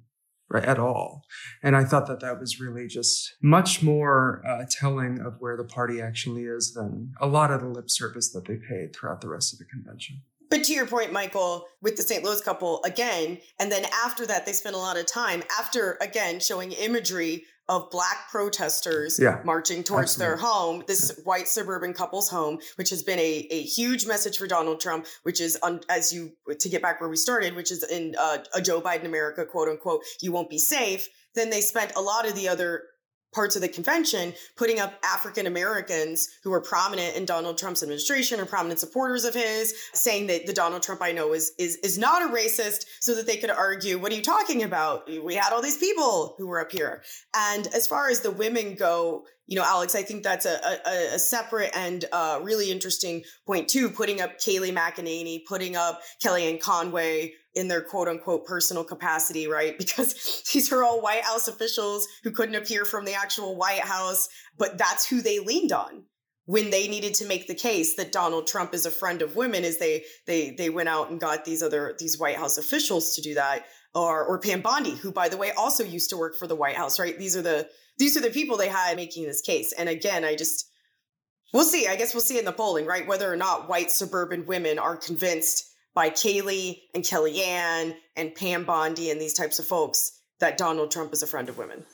right 0.50 0.66
at 0.66 0.80
all 0.80 1.24
and 1.62 1.76
i 1.76 1.84
thought 1.84 2.08
that 2.08 2.20
that 2.20 2.40
was 2.40 2.60
really 2.60 2.88
just 2.88 3.36
much 3.42 3.84
more 3.84 4.42
uh, 4.48 4.66
telling 4.70 5.20
of 5.20 5.36
where 5.40 5.58
the 5.58 5.64
party 5.64 6.02
actually 6.02 6.44
is 6.44 6.74
than 6.74 7.14
a 7.20 7.28
lot 7.28 7.52
of 7.52 7.62
the 7.62 7.68
lip 7.68 7.90
service 7.90 8.30
that 8.32 8.46
they 8.46 8.56
paid 8.56 8.96
throughout 8.96 9.22
the 9.22 9.30
rest 9.30 9.54
of 9.54 9.60
the 9.60 9.66
convention 9.66 10.22
but 10.50 10.64
to 10.64 10.74
your 10.74 10.88
point, 10.88 11.12
Michael, 11.12 11.66
with 11.82 11.98
the 11.98 12.04
St. 12.04 12.24
Louis 12.24 12.40
couple 12.42 12.82
again, 12.86 13.40
and 13.60 13.72
then 13.72 13.86
after 14.06 14.26
that, 14.28 14.46
they 14.46 14.54
spent 14.54 14.76
a 14.76 14.80
lot 14.80 14.98
of 14.98 15.06
time 15.06 15.44
after 15.60 15.98
again 16.00 16.40
showing 16.40 16.72
imagery 16.72 17.44
of 17.70 17.92
black 17.92 18.30
protesters 18.32 19.20
yeah, 19.22 19.42
marching 19.44 19.84
towards 19.84 20.14
absolutely. 20.14 20.36
their 20.36 20.38
home, 20.38 20.84
this 20.88 21.20
white 21.26 21.48
suburban 21.48 21.94
couple's 21.94 22.30
home, 22.30 22.60
which 22.76 22.90
has 22.90 23.04
been 23.04 23.20
a, 23.20 23.48
a 23.52 23.62
huge 23.64 24.06
message 24.06 24.38
for 24.38 24.48
Donald 24.48 24.80
Trump, 24.80 25.06
which 25.24 25.42
is, 25.42 25.58
un, 25.64 25.82
as 25.90 26.14
you, 26.14 26.32
to 26.60 26.70
get 26.70 26.82
back 26.82 27.02
where 27.02 27.10
we 27.10 27.18
started, 27.18 27.56
which 27.56 27.72
is 27.72 27.84
in 27.84 28.16
uh, 28.18 28.38
a 28.56 28.62
Joe 28.62 28.82
Biden 28.82 29.06
America, 29.06 29.46
quote 29.46 29.68
unquote, 29.68 30.04
you 30.22 30.32
won't 30.32 30.50
be 30.50 30.58
safe. 30.58 31.10
Then 31.36 31.50
they 31.50 31.62
spent 31.62 31.92
a 31.96 32.02
lot 32.02 32.28
of 32.28 32.36
the 32.36 32.48
other 32.48 32.84
parts 33.34 33.56
of 33.56 33.62
the 33.62 33.68
convention 33.68 34.34
putting 34.56 34.80
up 34.80 34.94
African 35.04 35.48
Americans 35.48 36.28
who 36.44 36.50
were 36.50 36.62
prominent 36.62 37.16
in 37.16 37.26
Donald 37.26 37.58
Trump's 37.58 37.84
administration 37.84 38.40
or 38.40 38.46
prominent 38.46 38.80
supporters 38.80 39.26
of 39.26 39.34
his, 39.34 39.74
saying 39.94 40.28
that 40.28 40.46
the 40.46 40.54
Donald 40.54 40.84
Trump 40.84 41.02
I 41.02 41.12
know 41.12 41.34
is 41.34 41.52
is 41.58 41.76
is 41.78 41.98
not 41.98 42.24
a 42.24 42.34
racist, 42.34 42.86
so 43.00 43.16
that 43.16 43.28
they 43.28 43.38
could 43.38 43.52
argue, 43.52 44.00
what 44.00 44.12
are 44.12 44.16
you 44.16 44.22
talking 44.22 44.64
about? 44.64 45.08
We 45.24 45.36
had 45.36 45.54
all 45.54 45.62
these 45.62 45.78
people 45.78 46.36
who 46.38 46.48
were 46.48 46.62
up 46.62 46.72
here. 46.72 47.04
And 47.36 47.68
as 47.68 47.88
far 47.88 48.10
as 48.10 48.22
the 48.22 48.32
women 48.32 48.76
go, 48.76 49.26
you 49.48 49.56
know, 49.56 49.64
Alex, 49.66 49.96
I 49.96 50.04
think 50.04 50.24
that's 50.24 50.46
a, 50.46 50.60
a, 50.86 51.16
a 51.16 51.20
separate 51.20 51.72
and 51.74 52.06
uh, 52.12 52.40
really 52.44 52.70
interesting 52.70 53.24
point 53.46 53.68
too. 53.70 53.90
Putting 53.90 54.22
up 54.22 54.40
Kayleigh 54.40 54.76
McEnany, 54.76 55.46
putting 55.46 55.76
up 55.76 56.02
Kellyanne 56.24 56.62
Conway, 56.62 57.34
in 57.58 57.68
their 57.68 57.82
quote 57.82 58.08
unquote 58.08 58.46
personal 58.46 58.84
capacity, 58.84 59.48
right? 59.48 59.76
Because 59.88 60.44
these 60.54 60.72
are 60.72 60.84
all 60.84 61.02
White 61.02 61.24
House 61.24 61.48
officials 61.48 62.08
who 62.24 62.32
couldn't 62.32 62.56
appear 62.56 62.86
from 62.86 63.04
the 63.04 63.16
actual 63.16 63.56
White 63.56 63.82
House, 63.82 64.30
but 64.58 64.78
that's 64.78 65.08
who 65.08 65.22
they 65.22 65.40
leaned 65.40 65.72
on 65.72 66.04
when 66.46 66.70
they 66.70 66.88
needed 66.88 67.14
to 67.16 67.26
make 67.26 67.48
the 67.48 67.56
case 67.56 67.96
that 67.96 68.12
Donald 68.12 68.48
Trump 68.48 68.74
is 68.74 68.86
a 68.86 68.92
friend 68.92 69.22
of 69.22 69.36
women 69.36 69.64
is 69.64 69.78
they 69.80 70.04
they 70.28 70.52
they 70.52 70.70
went 70.70 70.88
out 70.88 71.10
and 71.10 71.20
got 71.20 71.46
these 71.46 71.64
other 71.64 71.96
these 72.00 72.20
White 72.20 72.38
House 72.38 72.58
officials 72.58 73.16
to 73.16 73.22
do 73.22 73.34
that 73.34 73.66
or 73.96 74.24
or 74.24 74.40
Pam 74.40 74.62
Bondi 74.62 74.92
who 74.92 75.12
by 75.12 75.28
the 75.28 75.38
way 75.38 75.52
also 75.52 75.84
used 75.84 76.10
to 76.12 76.18
work 76.18 76.38
for 76.38 76.48
the 76.48 76.56
White 76.56 76.76
House 76.76 77.00
right 77.00 77.18
these 77.18 77.36
are 77.36 77.42
the 77.42 77.68
these 77.98 78.18
are 78.18 78.22
the 78.22 78.30
people 78.30 78.58
they 78.58 78.70
had 78.70 78.96
making 78.96 79.26
this 79.26 79.42
case 79.42 79.74
and 79.74 79.90
again 79.90 80.24
I 80.24 80.36
just 80.36 80.70
we'll 81.54 81.64
see 81.64 81.88
I 81.88 81.96
guess 81.96 82.14
we'll 82.14 82.22
see 82.22 82.40
in 82.40 82.46
the 82.46 82.52
polling 82.52 82.86
right 82.86 83.08
whether 83.08 83.32
or 83.32 83.38
not 83.38 83.70
white 83.70 83.92
suburban 83.92 84.46
women 84.46 84.80
are 84.80 84.96
convinced 84.98 85.72
by 85.98 86.12
Kayleigh 86.12 86.78
and 86.94 87.04
Kellyanne 87.04 87.96
and 88.16 88.36
Pam 88.36 88.66
Bondi 88.66 89.10
and 89.10 89.20
these 89.20 89.34
types 89.34 89.58
of 89.58 89.66
folks 89.66 90.22
that 90.40 90.56
Donald 90.56 90.92
Trump 90.92 91.12
is 91.12 91.24
a 91.24 91.28
friend 91.28 91.50
of 91.50 91.58
women. 91.58 91.86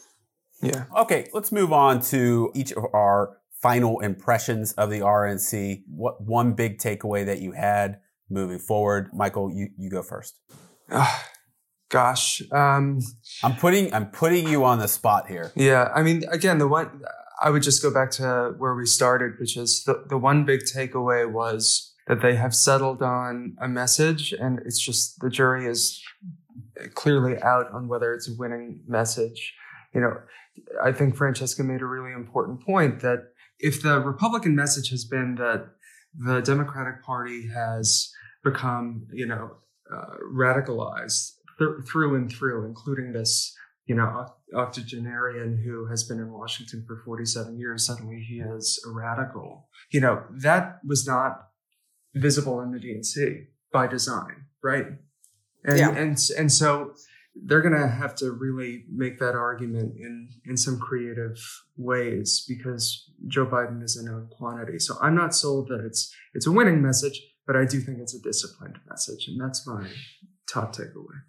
Yeah. 0.62 0.86
Okay, 0.98 1.30
let's 1.34 1.54
move 1.54 1.72
on 1.72 2.02
to 2.02 2.52
each 2.54 2.74
of 2.74 2.84
our 2.94 3.38
final 3.62 4.02
impressions 4.02 4.74
of 4.74 4.90
the 4.90 5.00
RNC. 5.00 5.84
What 5.88 6.22
one 6.22 6.52
big 6.52 6.80
takeaway 6.80 7.26
that 7.26 7.40
you 7.40 7.54
had 7.54 8.00
moving 8.30 8.60
forward? 8.60 9.10
Michael, 9.14 9.50
you, 9.50 9.70
you 9.78 9.90
go 9.90 10.04
first. 10.04 10.38
Ah, 10.92 11.26
Gosh. 11.94 12.42
Um, 12.52 13.02
I'm 13.44 13.56
putting 13.56 13.94
I'm 13.94 14.08
putting 14.08 14.48
you 14.48 14.66
on 14.66 14.80
the 14.80 14.88
spot 14.88 15.28
here. 15.28 15.52
Yeah, 15.54 15.92
I 15.94 16.02
mean, 16.02 16.24
again, 16.32 16.58
the 16.58 16.68
one 16.68 17.04
I 17.40 17.52
would 17.52 17.62
just 17.62 17.84
go 17.84 17.94
back 17.94 18.10
to 18.12 18.56
where 18.58 18.74
we 18.74 18.88
started, 18.88 19.34
which 19.40 19.56
is 19.56 19.84
the, 19.84 20.04
the 20.10 20.18
one 20.18 20.44
big 20.44 20.62
takeaway 20.62 21.32
was 21.32 21.94
that 22.08 22.20
they 22.24 22.34
have 22.34 22.56
settled 22.56 23.04
on 23.04 23.56
a 23.62 23.68
message, 23.68 24.34
and 24.34 24.58
it's 24.66 24.80
just 24.80 25.20
the 25.20 25.30
jury 25.30 25.68
is 25.68 26.02
clearly 26.96 27.40
out 27.44 27.72
on 27.72 27.88
whether 27.88 28.12
it's 28.12 28.28
a 28.28 28.34
winning 28.40 28.80
message. 28.88 29.54
You 29.94 30.02
know, 30.02 30.18
I 30.84 30.94
think 30.94 31.16
Francesca 31.16 31.64
made 31.64 31.82
a 31.82 31.86
really 31.86 32.12
important 32.12 32.66
point 32.66 33.02
that 33.02 33.34
if 33.60 33.84
the 33.84 34.00
Republican 34.00 34.56
message 34.56 34.90
has 34.90 35.06
been 35.06 35.36
that 35.36 35.68
the 36.18 36.42
Democratic 36.42 37.04
Party 37.04 37.50
has 37.50 38.12
become, 38.44 39.06
you 39.14 39.28
know, 39.28 39.58
uh, 39.96 40.16
radicalized 40.34 41.34
th- 41.60 41.86
through 41.88 42.16
and 42.16 42.32
through, 42.32 42.66
including 42.66 43.14
this, 43.14 43.56
you 43.86 43.96
know, 43.96 44.26
octogenarian 44.56 45.62
who 45.64 45.88
has 45.88 46.04
been 46.04 46.20
in 46.20 46.32
Washington 46.32 46.84
for 46.88 47.02
47 47.06 47.58
years, 47.60 47.86
suddenly 47.86 48.20
he 48.22 48.40
is 48.40 48.84
a 48.88 48.92
radical. 48.92 49.68
You 49.92 50.02
know, 50.02 50.24
that 50.42 50.80
was 50.86 51.06
not 51.08 51.48
visible 52.16 52.62
in 52.62 52.72
the 52.72 52.80
DNC 52.80 53.48
by 53.72 53.88
design, 53.88 54.46
right? 54.64 54.86
And 55.66 55.78
Yeah. 55.78 55.90
and 55.92 56.18
and 56.38 56.52
so 56.52 56.94
they're 57.36 57.62
going 57.62 57.74
to 57.74 57.88
have 57.88 58.14
to 58.16 58.32
really 58.32 58.86
make 58.92 59.18
that 59.20 59.34
argument 59.34 59.96
in 59.98 60.30
in 60.46 60.56
some 60.56 60.78
creative 60.80 61.38
ways 61.78 62.46
because 62.48 63.10
Joe 63.28 63.48
Biden 63.48 63.82
is 63.84 63.96
a 63.98 64.06
known 64.06 64.28
quantity. 64.38 64.78
So 64.80 64.96
I'm 65.02 65.16
not 65.16 65.34
sold 65.34 65.70
that 65.70 65.84
it's 65.84 66.14
it's 66.36 66.46
a 66.46 66.52
winning 66.52 66.82
message, 66.82 67.20
but 67.48 67.56
I 67.56 67.66
do 67.66 67.80
think 67.80 67.98
it's 68.00 68.14
a 68.14 68.22
disciplined 68.22 68.80
message, 68.88 69.28
and 69.28 69.42
that's 69.42 69.66
my 69.66 69.90
top 70.48 70.76
takeaway. 70.76 71.22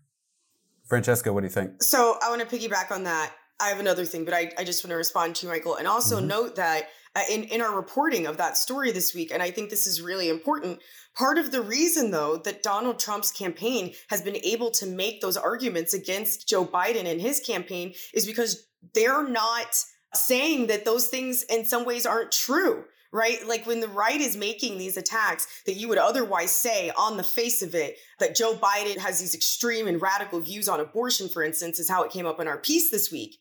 Francesca, 0.95 1.33
what 1.33 1.41
do 1.41 1.47
you 1.47 1.51
think? 1.51 1.83
So 1.83 2.19
I 2.23 2.31
want 2.31 2.49
to 2.49 2.57
piggyback 2.57 2.93
on 2.93 3.03
that. 3.03 3.33
I 3.61 3.67
have 3.69 3.81
another 3.81 4.05
thing, 4.05 4.25
but 4.25 4.33
I, 4.33 4.53
I 4.57 4.63
just 4.63 4.85
want 4.85 4.93
to 4.93 4.97
respond 4.97 5.35
to 5.37 5.47
you, 5.47 5.53
Michael, 5.53 5.75
and 5.75 5.89
also 5.89 6.21
Mhm. 6.21 6.27
note 6.27 6.57
that 6.57 6.89
uh, 7.17 7.23
in, 7.31 7.45
in 7.45 7.61
our 7.61 7.75
reporting 7.75 8.27
of 8.27 8.37
that 8.37 8.57
story 8.57 8.91
this 8.93 9.13
week, 9.15 9.33
and 9.33 9.43
I 9.43 9.51
think 9.53 9.71
this 9.71 9.87
is 9.89 10.01
really 10.01 10.29
important, 10.29 10.81
part 11.17 11.39
of 11.39 11.51
the 11.53 11.63
reason, 11.63 12.11
though, 12.13 12.37
that 12.39 12.63
Donald 12.65 12.99
Trump's 13.01 13.31
campaign 13.33 13.93
has 14.09 14.23
been 14.23 14.37
able 14.37 14.71
to 14.73 14.87
make 14.87 15.21
those 15.21 15.37
arguments 15.37 15.95
against 15.95 16.49
Joe 16.49 16.65
Biden 16.65 17.07
and 17.07 17.21
his 17.21 17.39
campaign 17.41 17.95
is 18.13 18.27
because 18.27 18.67
they're 18.95 19.29
not 19.29 19.77
saying 20.15 20.67
that 20.69 20.85
those 20.85 21.07
things 21.09 21.43
in 21.45 21.65
some 21.65 21.85
ways 21.85 22.07
aren't 22.07 22.31
true. 22.33 22.85
Right? 23.14 23.46
Like 23.46 23.64
when 23.64 23.79
the 23.79 23.87
right 23.87 24.20
is 24.20 24.37
making 24.37 24.77
these 24.77 24.96
attacks 24.96 25.46
that 25.66 25.77
you 25.77 25.87
would 25.87 25.98
otherwise 25.98 26.50
say 26.50 26.90
on 26.98 27.16
the 27.16 27.22
face 27.22 27.62
of 27.62 27.72
it 27.72 27.96
that 28.18 28.35
Joe 28.35 28.55
Biden 28.55 28.98
has 28.98 29.20
these 29.20 29.37
extreme 29.37 29.87
and 29.87 30.03
radical 30.03 30.40
views 30.40 30.68
on 30.68 30.81
abortion, 30.81 31.29
for 31.29 31.44
instance, 31.44 31.79
is 31.79 31.88
how 31.88 32.03
it 32.03 32.11
came 32.11 32.27
up 32.27 32.40
in 32.40 32.48
our 32.48 32.59
piece 32.59 32.90
this 32.90 33.12
week. 33.12 33.37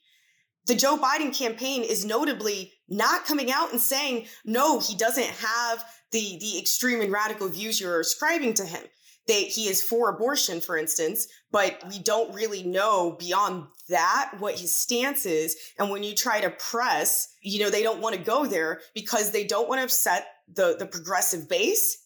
The 0.67 0.75
Joe 0.75 0.95
Biden 0.95 1.35
campaign 1.35 1.81
is 1.81 2.05
notably 2.05 2.71
not 2.87 3.25
coming 3.25 3.51
out 3.51 3.71
and 3.71 3.81
saying, 3.81 4.27
no, 4.45 4.79
he 4.79 4.95
doesn't 4.95 5.25
have 5.25 5.83
the, 6.11 6.37
the 6.39 6.59
extreme 6.59 7.01
and 7.01 7.11
radical 7.11 7.49
views 7.49 7.81
you're 7.81 7.99
ascribing 7.99 8.53
to 8.53 8.65
him. 8.65 8.83
He 9.27 9.67
is 9.67 9.81
for 9.81 10.09
abortion, 10.09 10.61
for 10.61 10.77
instance, 10.77 11.27
but 11.51 11.81
we 11.89 11.99
don't 11.99 12.33
really 12.33 12.63
know 12.63 13.15
beyond 13.17 13.67
that 13.89 14.33
what 14.39 14.59
his 14.59 14.75
stance 14.75 15.25
is. 15.25 15.55
And 15.79 15.89
when 15.89 16.03
you 16.03 16.13
try 16.13 16.41
to 16.41 16.49
press, 16.49 17.29
you 17.41 17.59
know, 17.59 17.69
they 17.69 17.83
don't 17.83 18.01
want 18.01 18.15
to 18.15 18.21
go 18.21 18.45
there 18.45 18.81
because 18.93 19.31
they 19.31 19.45
don't 19.45 19.69
want 19.69 19.79
to 19.79 19.85
upset 19.85 20.27
the, 20.53 20.75
the 20.77 20.85
progressive 20.85 21.47
base 21.47 21.99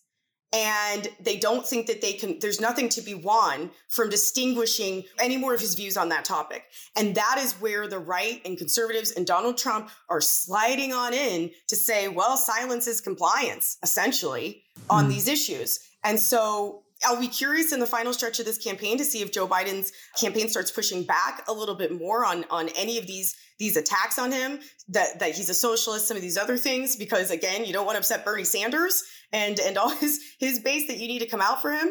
and 0.54 1.10
they 1.20 1.38
don't 1.38 1.68
think 1.68 1.88
that 1.88 2.02
they 2.02 2.14
can 2.14 2.40
there's 2.40 2.62
nothing 2.62 2.88
to 2.88 3.02
be 3.02 3.14
won 3.14 3.70
from 3.90 4.10
distinguishing 4.10 5.04
any 5.20 5.36
more 5.36 5.54
of 5.54 5.60
his 5.60 5.76
views 5.76 5.98
on 5.98 6.08
that 6.08 6.24
topic 6.24 6.64
and 6.96 7.16
that 7.16 7.36
is 7.38 7.52
where 7.56 7.86
the 7.86 8.00
right 8.00 8.42
and 8.46 8.58
conservatives 8.58 9.12
and 9.12 9.28
donald 9.28 9.58
trump 9.58 9.90
are 10.10 10.22
sliding 10.22 10.94
on 10.94 11.14
in 11.14 11.52
to 11.68 11.76
say 11.76 12.08
well 12.08 12.38
silence 12.38 12.88
is 12.88 13.02
compliance 13.02 13.78
essentially 13.84 14.64
on 14.90 15.04
Hmm. 15.06 15.10
these 15.10 15.28
issues 15.28 15.80
and 16.06 16.18
so 16.18 16.84
I'll 17.06 17.20
be 17.20 17.28
curious 17.28 17.72
in 17.72 17.80
the 17.80 17.86
final 17.86 18.14
stretch 18.14 18.40
of 18.40 18.46
this 18.46 18.58
campaign 18.58 18.98
to 18.98 19.06
see 19.06 19.22
if 19.22 19.32
Joe 19.32 19.48
Biden's 19.48 19.92
campaign 20.20 20.50
starts 20.50 20.72
pushing 20.72 21.04
back 21.04 21.44
a 21.48 21.54
little 21.54 21.76
bit 21.76 21.92
more 21.92 22.26
on 22.26 22.46
on 22.50 22.70
any 22.76 22.98
of 22.98 23.08
these 23.08 23.36
these 23.60 23.78
attacks 23.78 24.20
on 24.20 24.32
him 24.32 24.60
that 24.90 25.20
that 25.20 25.36
he's 25.36 25.50
a 25.50 25.54
socialist, 25.54 26.08
some 26.08 26.18
of 26.18 26.24
these 26.24 26.38
other 26.38 26.58
things, 26.58 26.96
because 26.96 27.32
again, 27.32 27.66
you 27.66 27.74
don't 27.74 27.86
want 27.86 27.96
to 27.96 28.00
upset 28.00 28.26
Bernie 28.26 28.44
Sanders 28.44 29.04
and 29.32 29.60
and 29.60 29.78
all 29.78 29.90
his 29.90 30.20
his 30.40 30.60
base 30.60 30.88
that 30.88 30.98
you 30.98 31.08
need 31.08 31.20
to 31.20 31.28
come 31.28 31.42
out 31.42 31.62
for 31.62 31.72
him. 31.72 31.90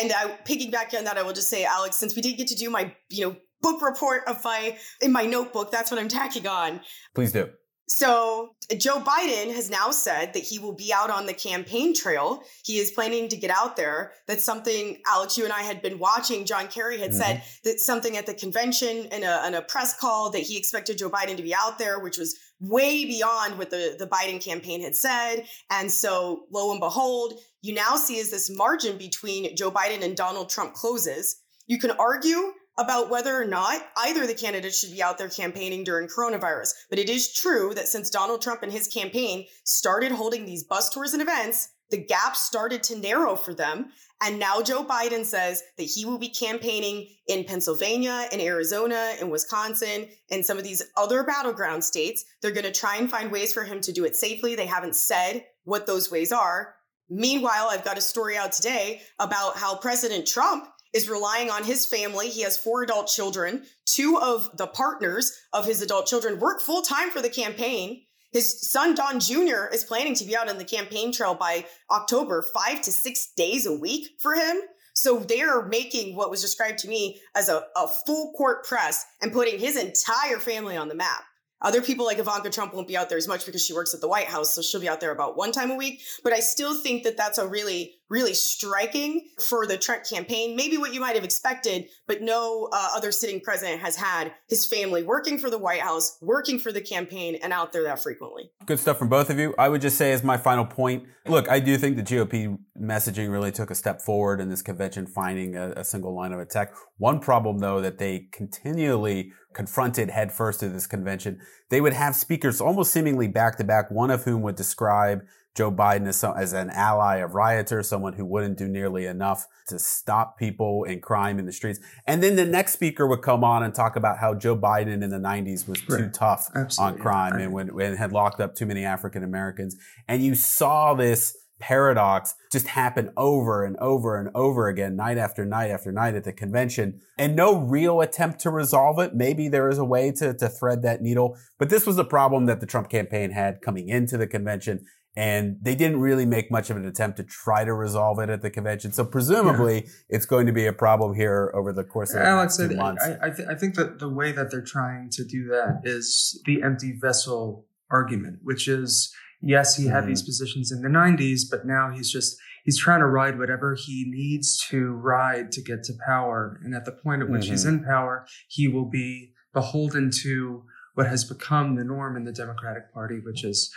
And 0.00 0.12
I 0.12 0.38
piggyback 0.44 0.96
on 0.96 1.04
that, 1.04 1.18
I 1.18 1.22
will 1.22 1.32
just 1.32 1.50
say, 1.50 1.64
Alex, 1.64 1.96
since 1.96 2.14
we 2.14 2.22
did 2.22 2.36
get 2.36 2.48
to 2.48 2.54
do 2.54 2.70
my 2.70 2.94
you 3.08 3.26
know 3.26 3.36
book 3.62 3.82
report 3.82 4.22
of 4.26 4.42
my 4.44 4.76
in 5.00 5.12
my 5.12 5.26
notebook, 5.26 5.70
that's 5.70 5.90
what 5.90 6.00
I'm 6.00 6.08
tacking 6.08 6.46
on. 6.46 6.80
Please 7.14 7.32
do. 7.32 7.50
So, 7.92 8.54
Joe 8.78 9.00
Biden 9.00 9.52
has 9.52 9.68
now 9.68 9.90
said 9.90 10.32
that 10.34 10.44
he 10.44 10.60
will 10.60 10.74
be 10.74 10.92
out 10.92 11.10
on 11.10 11.26
the 11.26 11.34
campaign 11.34 11.92
trail. 11.92 12.44
He 12.64 12.78
is 12.78 12.92
planning 12.92 13.28
to 13.28 13.36
get 13.36 13.50
out 13.50 13.74
there. 13.74 14.12
That's 14.28 14.44
something, 14.44 14.98
Alex, 15.08 15.36
you 15.36 15.42
and 15.42 15.52
I 15.52 15.62
had 15.62 15.82
been 15.82 15.98
watching. 15.98 16.44
John 16.44 16.68
Kerry 16.68 17.00
had 17.00 17.12
said 17.12 17.38
mm-hmm. 17.38 17.60
that 17.64 17.80
something 17.80 18.16
at 18.16 18.26
the 18.26 18.34
convention 18.34 19.06
in 19.06 19.24
a, 19.24 19.42
in 19.44 19.54
a 19.54 19.62
press 19.62 19.98
call 19.98 20.30
that 20.30 20.42
he 20.42 20.56
expected 20.56 20.98
Joe 20.98 21.10
Biden 21.10 21.36
to 21.36 21.42
be 21.42 21.52
out 21.52 21.80
there, 21.80 21.98
which 21.98 22.16
was 22.16 22.38
way 22.60 23.06
beyond 23.06 23.58
what 23.58 23.70
the, 23.70 23.96
the 23.98 24.06
Biden 24.06 24.40
campaign 24.40 24.82
had 24.82 24.94
said. 24.94 25.46
And 25.68 25.90
so, 25.90 26.44
lo 26.52 26.70
and 26.70 26.78
behold, 26.78 27.40
you 27.60 27.74
now 27.74 27.96
see 27.96 28.20
as 28.20 28.30
this 28.30 28.56
margin 28.56 28.98
between 28.98 29.56
Joe 29.56 29.72
Biden 29.72 30.04
and 30.04 30.16
Donald 30.16 30.48
Trump 30.48 30.74
closes. 30.74 31.42
You 31.66 31.80
can 31.80 31.90
argue 31.90 32.52
about 32.80 33.10
whether 33.10 33.40
or 33.40 33.44
not 33.44 33.82
either 33.98 34.26
the 34.26 34.34
candidates 34.34 34.80
should 34.80 34.92
be 34.92 35.02
out 35.02 35.18
there 35.18 35.28
campaigning 35.28 35.84
during 35.84 36.08
coronavirus. 36.08 36.72
But 36.88 36.98
it 36.98 37.10
is 37.10 37.32
true 37.32 37.74
that 37.74 37.88
since 37.88 38.10
Donald 38.10 38.40
Trump 38.40 38.62
and 38.62 38.72
his 38.72 38.88
campaign 38.88 39.46
started 39.64 40.12
holding 40.12 40.46
these 40.46 40.64
bus 40.64 40.88
tours 40.90 41.12
and 41.12 41.22
events, 41.22 41.68
the 41.90 42.04
gap 42.04 42.36
started 42.36 42.82
to 42.84 42.98
narrow 42.98 43.36
for 43.36 43.52
them. 43.52 43.90
And 44.22 44.38
now 44.38 44.62
Joe 44.62 44.84
Biden 44.84 45.24
says 45.24 45.62
that 45.76 45.84
he 45.84 46.04
will 46.04 46.18
be 46.18 46.28
campaigning 46.28 47.08
in 47.26 47.44
Pennsylvania, 47.44 48.28
in 48.32 48.40
Arizona, 48.40 49.14
in 49.20 49.30
Wisconsin, 49.30 50.08
and 50.30 50.44
some 50.44 50.58
of 50.58 50.64
these 50.64 50.82
other 50.96 51.24
battleground 51.24 51.82
states. 51.82 52.24
They're 52.40 52.50
going 52.50 52.64
to 52.64 52.72
try 52.72 52.96
and 52.96 53.10
find 53.10 53.32
ways 53.32 53.52
for 53.52 53.64
him 53.64 53.80
to 53.80 53.92
do 53.92 54.04
it 54.04 54.16
safely. 54.16 54.54
They 54.54 54.66
haven't 54.66 54.94
said 54.94 55.44
what 55.64 55.86
those 55.86 56.10
ways 56.10 56.32
are. 56.32 56.74
Meanwhile, 57.08 57.68
I've 57.70 57.84
got 57.84 57.98
a 57.98 58.02
story 58.02 58.36
out 58.36 58.52
today 58.52 59.02
about 59.18 59.56
how 59.56 59.76
President 59.76 60.28
Trump 60.28 60.68
is 60.92 61.08
relying 61.08 61.50
on 61.50 61.64
his 61.64 61.86
family. 61.86 62.28
He 62.28 62.42
has 62.42 62.58
four 62.58 62.82
adult 62.82 63.06
children. 63.06 63.64
Two 63.86 64.18
of 64.18 64.50
the 64.56 64.66
partners 64.66 65.32
of 65.52 65.66
his 65.66 65.82
adult 65.82 66.06
children 66.06 66.40
work 66.40 66.60
full 66.60 66.82
time 66.82 67.10
for 67.10 67.22
the 67.22 67.30
campaign. 67.30 68.02
His 68.32 68.70
son, 68.70 68.94
Don 68.94 69.18
Jr., 69.18 69.66
is 69.72 69.84
planning 69.84 70.14
to 70.14 70.24
be 70.24 70.36
out 70.36 70.48
on 70.48 70.58
the 70.58 70.64
campaign 70.64 71.12
trail 71.12 71.34
by 71.34 71.64
October, 71.90 72.44
five 72.54 72.80
to 72.82 72.92
six 72.92 73.32
days 73.36 73.66
a 73.66 73.76
week 73.76 74.10
for 74.20 74.34
him. 74.34 74.60
So 74.94 75.18
they're 75.18 75.64
making 75.66 76.16
what 76.16 76.30
was 76.30 76.40
described 76.40 76.78
to 76.80 76.88
me 76.88 77.20
as 77.34 77.48
a, 77.48 77.64
a 77.76 77.88
full 78.06 78.32
court 78.32 78.64
press 78.64 79.04
and 79.20 79.32
putting 79.32 79.58
his 79.58 79.76
entire 79.76 80.38
family 80.38 80.76
on 80.76 80.88
the 80.88 80.94
map. 80.94 81.24
Other 81.62 81.82
people 81.82 82.06
like 82.06 82.18
Ivanka 82.18 82.50
Trump 82.50 82.72
won't 82.72 82.88
be 82.88 82.96
out 82.96 83.08
there 83.08 83.18
as 83.18 83.28
much 83.28 83.44
because 83.44 83.64
she 83.64 83.74
works 83.74 83.92
at 83.92 84.00
the 84.00 84.08
White 84.08 84.28
House, 84.28 84.54
so 84.54 84.62
she'll 84.62 84.80
be 84.80 84.88
out 84.88 85.00
there 85.00 85.10
about 85.10 85.36
one 85.36 85.52
time 85.52 85.70
a 85.70 85.76
week. 85.76 86.00
But 86.24 86.32
I 86.32 86.40
still 86.40 86.80
think 86.80 87.02
that 87.02 87.16
that's 87.16 87.38
a 87.38 87.46
really, 87.46 87.99
really 88.10 88.34
striking 88.34 89.28
for 89.38 89.66
the 89.66 89.78
Trump 89.78 90.04
campaign. 90.04 90.56
Maybe 90.56 90.76
what 90.76 90.92
you 90.92 91.00
might 91.00 91.14
have 91.14 91.24
expected, 91.24 91.88
but 92.06 92.20
no 92.20 92.68
uh, 92.72 92.88
other 92.94 93.12
sitting 93.12 93.40
president 93.40 93.80
has 93.80 93.96
had 93.96 94.32
his 94.48 94.66
family 94.66 95.02
working 95.02 95.38
for 95.38 95.48
the 95.48 95.58
White 95.58 95.80
House, 95.80 96.18
working 96.20 96.58
for 96.58 96.72
the 96.72 96.80
campaign, 96.80 97.38
and 97.42 97.52
out 97.52 97.72
there 97.72 97.84
that 97.84 98.02
frequently. 98.02 98.50
Good 98.66 98.80
stuff 98.80 98.98
from 98.98 99.08
both 99.08 99.30
of 99.30 99.38
you. 99.38 99.54
I 99.56 99.68
would 99.68 99.80
just 99.80 99.96
say, 99.96 100.12
as 100.12 100.24
my 100.24 100.36
final 100.36 100.66
point, 100.66 101.04
look, 101.26 101.48
I 101.48 101.60
do 101.60 101.78
think 101.78 101.96
the 101.96 102.02
GOP 102.02 102.58
messaging 102.78 103.30
really 103.30 103.52
took 103.52 103.70
a 103.70 103.74
step 103.74 104.00
forward 104.00 104.40
in 104.40 104.48
this 104.48 104.62
convention, 104.62 105.06
finding 105.06 105.56
a, 105.56 105.70
a 105.76 105.84
single 105.84 106.14
line 106.14 106.32
of 106.32 106.40
attack. 106.40 106.74
One 106.98 107.20
problem, 107.20 107.58
though, 107.58 107.80
that 107.80 107.98
they 107.98 108.28
continually 108.32 109.32
confronted 109.52 110.10
headfirst 110.10 110.60
to 110.60 110.68
this 110.68 110.86
convention, 110.86 111.40
they 111.70 111.80
would 111.80 111.92
have 111.92 112.14
speakers 112.14 112.60
almost 112.60 112.92
seemingly 112.92 113.28
back 113.28 113.56
to 113.58 113.64
back, 113.64 113.90
one 113.90 114.10
of 114.10 114.24
whom 114.24 114.42
would 114.42 114.56
describe 114.56 115.22
Joe 115.56 115.72
Biden 115.72 116.06
as, 116.06 116.16
some, 116.16 116.36
as 116.36 116.52
an 116.52 116.70
ally 116.70 117.16
of 117.16 117.34
rioters, 117.34 117.88
someone 117.88 118.12
who 118.12 118.24
wouldn't 118.24 118.56
do 118.56 118.68
nearly 118.68 119.06
enough 119.06 119.46
to 119.68 119.78
stop 119.78 120.38
people 120.38 120.84
and 120.88 121.02
crime 121.02 121.38
in 121.38 121.46
the 121.46 121.52
streets. 121.52 121.80
And 122.06 122.22
then 122.22 122.36
the 122.36 122.44
next 122.44 122.72
speaker 122.72 123.06
would 123.06 123.22
come 123.22 123.42
on 123.42 123.62
and 123.62 123.74
talk 123.74 123.96
about 123.96 124.18
how 124.18 124.34
Joe 124.34 124.56
Biden 124.56 125.02
in 125.02 125.10
the 125.10 125.18
90s 125.18 125.68
was 125.68 125.80
too 125.80 125.94
Right. 126.04 126.14
tough 126.14 126.48
Absolutely. 126.54 126.98
on 126.98 127.02
crime 127.02 127.32
Right. 127.32 127.42
and 127.42 127.52
when, 127.52 127.74
when 127.74 127.96
had 127.96 128.12
locked 128.12 128.40
up 128.40 128.54
too 128.54 128.66
many 128.66 128.84
African 128.84 129.24
Americans. 129.24 129.76
And 130.06 130.22
you 130.22 130.34
saw 130.34 130.94
this 130.94 131.36
paradox 131.58 132.34
just 132.50 132.68
happen 132.68 133.12
over 133.18 133.64
and 133.66 133.76
over 133.76 134.18
and 134.18 134.30
over 134.34 134.68
again, 134.68 134.96
night 134.96 135.18
after 135.18 135.44
night 135.44 135.70
after 135.70 135.92
night 135.92 136.14
at 136.14 136.24
the 136.24 136.32
convention, 136.32 137.00
and 137.18 137.36
no 137.36 137.58
real 137.58 138.00
attempt 138.00 138.40
to 138.40 138.50
resolve 138.50 138.98
it. 138.98 139.14
Maybe 139.14 139.46
there 139.48 139.68
is 139.68 139.76
a 139.76 139.84
way 139.84 140.10
to, 140.12 140.32
to 140.32 140.48
thread 140.48 140.82
that 140.82 141.02
needle, 141.02 141.36
but 141.58 141.68
this 141.68 141.86
was 141.86 141.98
a 141.98 142.04
problem 142.04 142.46
that 142.46 142.60
the 142.60 142.66
Trump 142.66 142.88
campaign 142.88 143.32
had 143.32 143.60
coming 143.60 143.88
into 143.90 144.16
the 144.16 144.26
convention. 144.26 144.86
And 145.16 145.56
they 145.60 145.74
didn't 145.74 146.00
really 146.00 146.24
make 146.24 146.52
much 146.52 146.70
of 146.70 146.76
an 146.76 146.86
attempt 146.86 147.16
to 147.16 147.24
try 147.24 147.64
to 147.64 147.74
resolve 147.74 148.20
it 148.20 148.30
at 148.30 148.42
the 148.42 148.50
convention. 148.50 148.92
So 148.92 149.04
presumably, 149.04 149.82
yeah. 149.82 149.90
it's 150.08 150.24
going 150.24 150.46
to 150.46 150.52
be 150.52 150.66
a 150.66 150.72
problem 150.72 151.14
here 151.14 151.50
over 151.54 151.72
the 151.72 151.82
course 151.82 152.14
of 152.14 152.22
Alex, 152.22 152.56
the 152.56 152.64
next 152.64 152.74
two 152.74 152.78
months. 152.78 153.04
I, 153.04 153.26
I, 153.26 153.30
th- 153.30 153.48
I 153.48 153.54
think 153.56 153.74
that 153.74 153.98
the 153.98 154.08
way 154.08 154.30
that 154.30 154.52
they're 154.52 154.62
trying 154.62 155.10
to 155.10 155.24
do 155.24 155.48
that 155.48 155.80
is 155.84 156.40
the 156.46 156.62
empty 156.62 156.96
vessel 157.00 157.66
argument, 157.90 158.38
which 158.44 158.68
is 158.68 159.12
yes, 159.42 159.76
he 159.76 159.86
had 159.86 160.00
mm-hmm. 160.00 160.08
these 160.08 160.22
positions 160.22 160.70
in 160.70 160.82
the 160.82 160.88
90s, 160.88 161.42
but 161.50 161.66
now 161.66 161.90
he's 161.90 162.10
just 162.10 162.36
he's 162.64 162.78
trying 162.78 163.00
to 163.00 163.06
ride 163.06 163.38
whatever 163.38 163.74
he 163.74 164.04
needs 164.06 164.64
to 164.68 164.92
ride 164.92 165.52
to 165.52 165.62
get 165.62 165.82
to 165.84 165.92
power. 166.06 166.60
And 166.64 166.74
at 166.74 166.84
the 166.84 166.92
point 166.92 167.22
at 167.22 167.30
which 167.30 167.44
mm-hmm. 167.44 167.52
he's 167.52 167.64
in 167.64 167.84
power, 167.84 168.26
he 168.48 168.68
will 168.68 168.88
be 168.88 169.32
beholden 169.52 170.10
to 170.22 170.64
what 170.94 171.06
has 171.06 171.24
become 171.24 171.76
the 171.76 171.84
norm 171.84 172.16
in 172.16 172.24
the 172.24 172.32
Democratic 172.32 172.92
Party, 172.92 173.20
which 173.24 173.44
is 173.44 173.72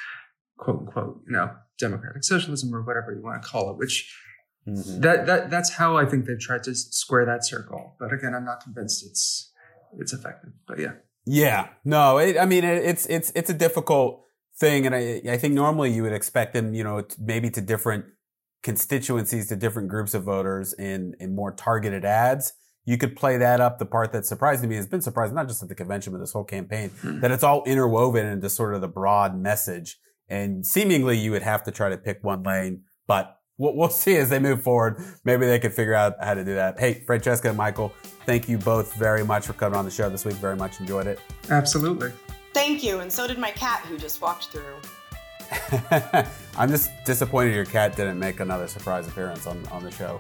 quote 0.58 0.80
unquote, 0.80 1.22
you 1.26 1.34
know, 1.34 1.52
democratic 1.80 2.24
socialism 2.24 2.74
or 2.74 2.82
whatever 2.82 3.14
you 3.14 3.22
want 3.22 3.42
to 3.42 3.48
call 3.48 3.72
it, 3.72 3.78
which 3.78 4.16
mm-hmm. 4.68 5.02
that 5.02 5.26
that 5.26 5.50
that's 5.50 5.72
how 5.72 5.98
I 5.98 6.06
think 6.06 6.26
they've 6.26 6.40
tried 6.40 6.64
to 6.64 6.76
square 6.76 7.26
that 7.26 7.46
circle. 7.46 7.96
But 8.00 8.14
again, 8.14 8.34
I'm 8.36 8.46
not 8.46 8.64
convinced 8.64 9.06
it's 9.06 9.52
it's 10.00 10.14
effective. 10.14 10.52
But 10.68 10.80
yeah. 10.80 10.94
Yeah. 11.26 11.70
No, 11.86 12.18
it, 12.18 12.38
I 12.38 12.46
mean, 12.46 12.64
it, 12.64 12.84
it's 12.84 13.06
it's 13.08 13.32
it's 13.36 13.50
a 13.50 13.54
difficult 13.54 14.24
thing. 14.58 14.86
And 14.86 14.96
I, 14.96 15.22
I 15.30 15.38
think 15.38 15.54
normally 15.54 15.92
you 15.92 16.04
would 16.04 16.14
expect 16.14 16.54
them, 16.54 16.74
you 16.74 16.84
know, 16.84 17.04
maybe 17.20 17.50
to 17.52 17.62
different 17.62 18.06
constituencies, 18.62 19.50
to 19.50 19.56
different 19.56 19.90
groups 19.90 20.14
of 20.14 20.24
voters 20.24 20.74
in, 20.74 21.16
in 21.20 21.36
more 21.36 21.52
targeted 21.52 22.06
ads. 22.06 22.54
You 22.86 22.98
could 22.98 23.16
play 23.16 23.38
that 23.38 23.62
up. 23.62 23.80
The 23.80 23.86
part 23.86 24.12
that 24.12 24.26
surprised 24.26 24.64
me 24.66 24.76
has 24.76 24.88
been 24.88 25.02
surprised, 25.02 25.34
not 25.34 25.48
just 25.48 25.64
at 25.64 25.70
the 25.70 25.76
convention, 25.76 26.12
but 26.12 26.20
this 26.20 26.34
whole 26.34 26.44
campaign, 26.44 26.90
mm-hmm. 26.90 27.22
that 27.22 27.32
it's 27.32 27.44
all 27.44 27.64
interwoven 27.64 28.26
into 28.26 28.50
sort 28.50 28.74
of 28.74 28.82
the 28.82 28.88
broad 28.88 29.38
message. 29.38 29.98
And 30.34 30.66
seemingly 30.66 31.16
you 31.16 31.30
would 31.30 31.44
have 31.44 31.62
to 31.66 31.72
try 31.72 31.90
to 31.90 31.98
pick 31.98 32.24
one 32.24 32.42
lane, 32.42 32.86
but 33.06 33.40
we'll, 33.60 33.76
we'll 33.76 33.90
see 34.04 34.16
as 34.18 34.30
they 34.30 34.40
move 34.40 34.64
forward. 34.64 35.00
Maybe 35.24 35.46
they 35.46 35.60
could 35.60 35.74
figure 35.74 35.94
out 35.94 36.16
how 36.20 36.34
to 36.34 36.44
do 36.44 36.56
that. 36.56 36.80
Hey, 36.80 37.04
Francesca 37.06 37.50
and 37.50 37.58
Michael, 37.58 37.94
thank 38.26 38.50
you 38.50 38.58
both 38.58 38.96
very 38.96 39.24
much 39.24 39.46
for 39.46 39.54
coming 39.54 39.78
on 39.78 39.86
the 39.86 39.92
show 39.92 40.10
this 40.10 40.26
week. 40.26 40.34
Very 40.36 40.56
much 40.56 40.80
enjoyed 40.80 41.06
it. 41.06 41.20
Absolutely. 41.52 42.12
Thank 42.52 42.84
you, 42.84 43.00
and 43.00 43.12
so 43.12 43.28
did 43.28 43.38
my 43.38 43.52
cat 43.52 43.82
who 43.82 43.96
just 43.96 44.22
walked 44.22 44.48
through. 44.48 44.76
I'm 46.58 46.70
just 46.70 46.90
disappointed 47.06 47.54
your 47.54 47.66
cat 47.66 47.96
didn't 47.96 48.18
make 48.18 48.40
another 48.40 48.68
surprise 48.68 49.08
appearance 49.08 49.46
on, 49.46 49.64
on 49.68 49.84
the 49.84 49.92
show. 49.92 50.18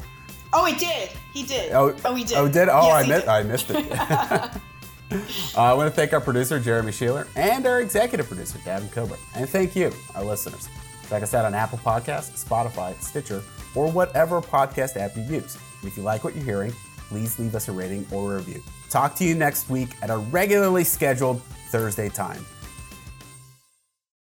Oh, 0.51 0.65
he 0.65 0.75
did. 0.75 1.09
He 1.33 1.43
did. 1.43 1.71
Oh, 1.71 1.95
oh 2.05 2.13
he 2.13 2.23
did. 2.23 2.37
Oh, 2.37 2.47
did? 2.47 2.69
Oh, 2.69 2.99
yes, 2.99 3.27
I, 3.27 3.43
missed, 3.43 3.69
I 3.71 3.79
missed 3.81 4.51
it. 4.51 4.61
uh, 5.13 5.61
I 5.61 5.73
want 5.73 5.89
to 5.89 5.95
thank 5.95 6.13
our 6.13 6.21
producer, 6.21 6.59
Jeremy 6.59 6.91
Sheeler, 6.91 7.27
and 7.35 7.65
our 7.65 7.81
executive 7.81 8.27
producer, 8.27 8.59
Gavin 8.65 8.89
Coburn. 8.89 9.19
And 9.35 9.47
thank 9.49 9.75
you, 9.75 9.91
our 10.15 10.23
listeners. 10.23 10.69
Check 11.09 11.23
us 11.23 11.33
out 11.33 11.45
on 11.45 11.53
Apple 11.53 11.77
Podcasts, 11.79 12.43
Spotify, 12.43 12.99
Stitcher, 13.01 13.43
or 13.75 13.91
whatever 13.91 14.41
podcast 14.41 14.97
app 14.97 15.15
you 15.15 15.23
use. 15.23 15.57
And 15.81 15.91
if 15.91 15.97
you 15.97 16.03
like 16.03 16.23
what 16.23 16.35
you're 16.35 16.45
hearing, 16.45 16.73
please 17.09 17.37
leave 17.37 17.55
us 17.55 17.67
a 17.67 17.71
rating 17.71 18.05
or 18.11 18.33
a 18.33 18.37
review. 18.37 18.63
Talk 18.89 19.15
to 19.15 19.23
you 19.23 19.35
next 19.35 19.69
week 19.69 19.89
at 20.01 20.09
a 20.09 20.17
regularly 20.17 20.83
scheduled 20.83 21.41
Thursday 21.69 22.09
time. 22.09 22.45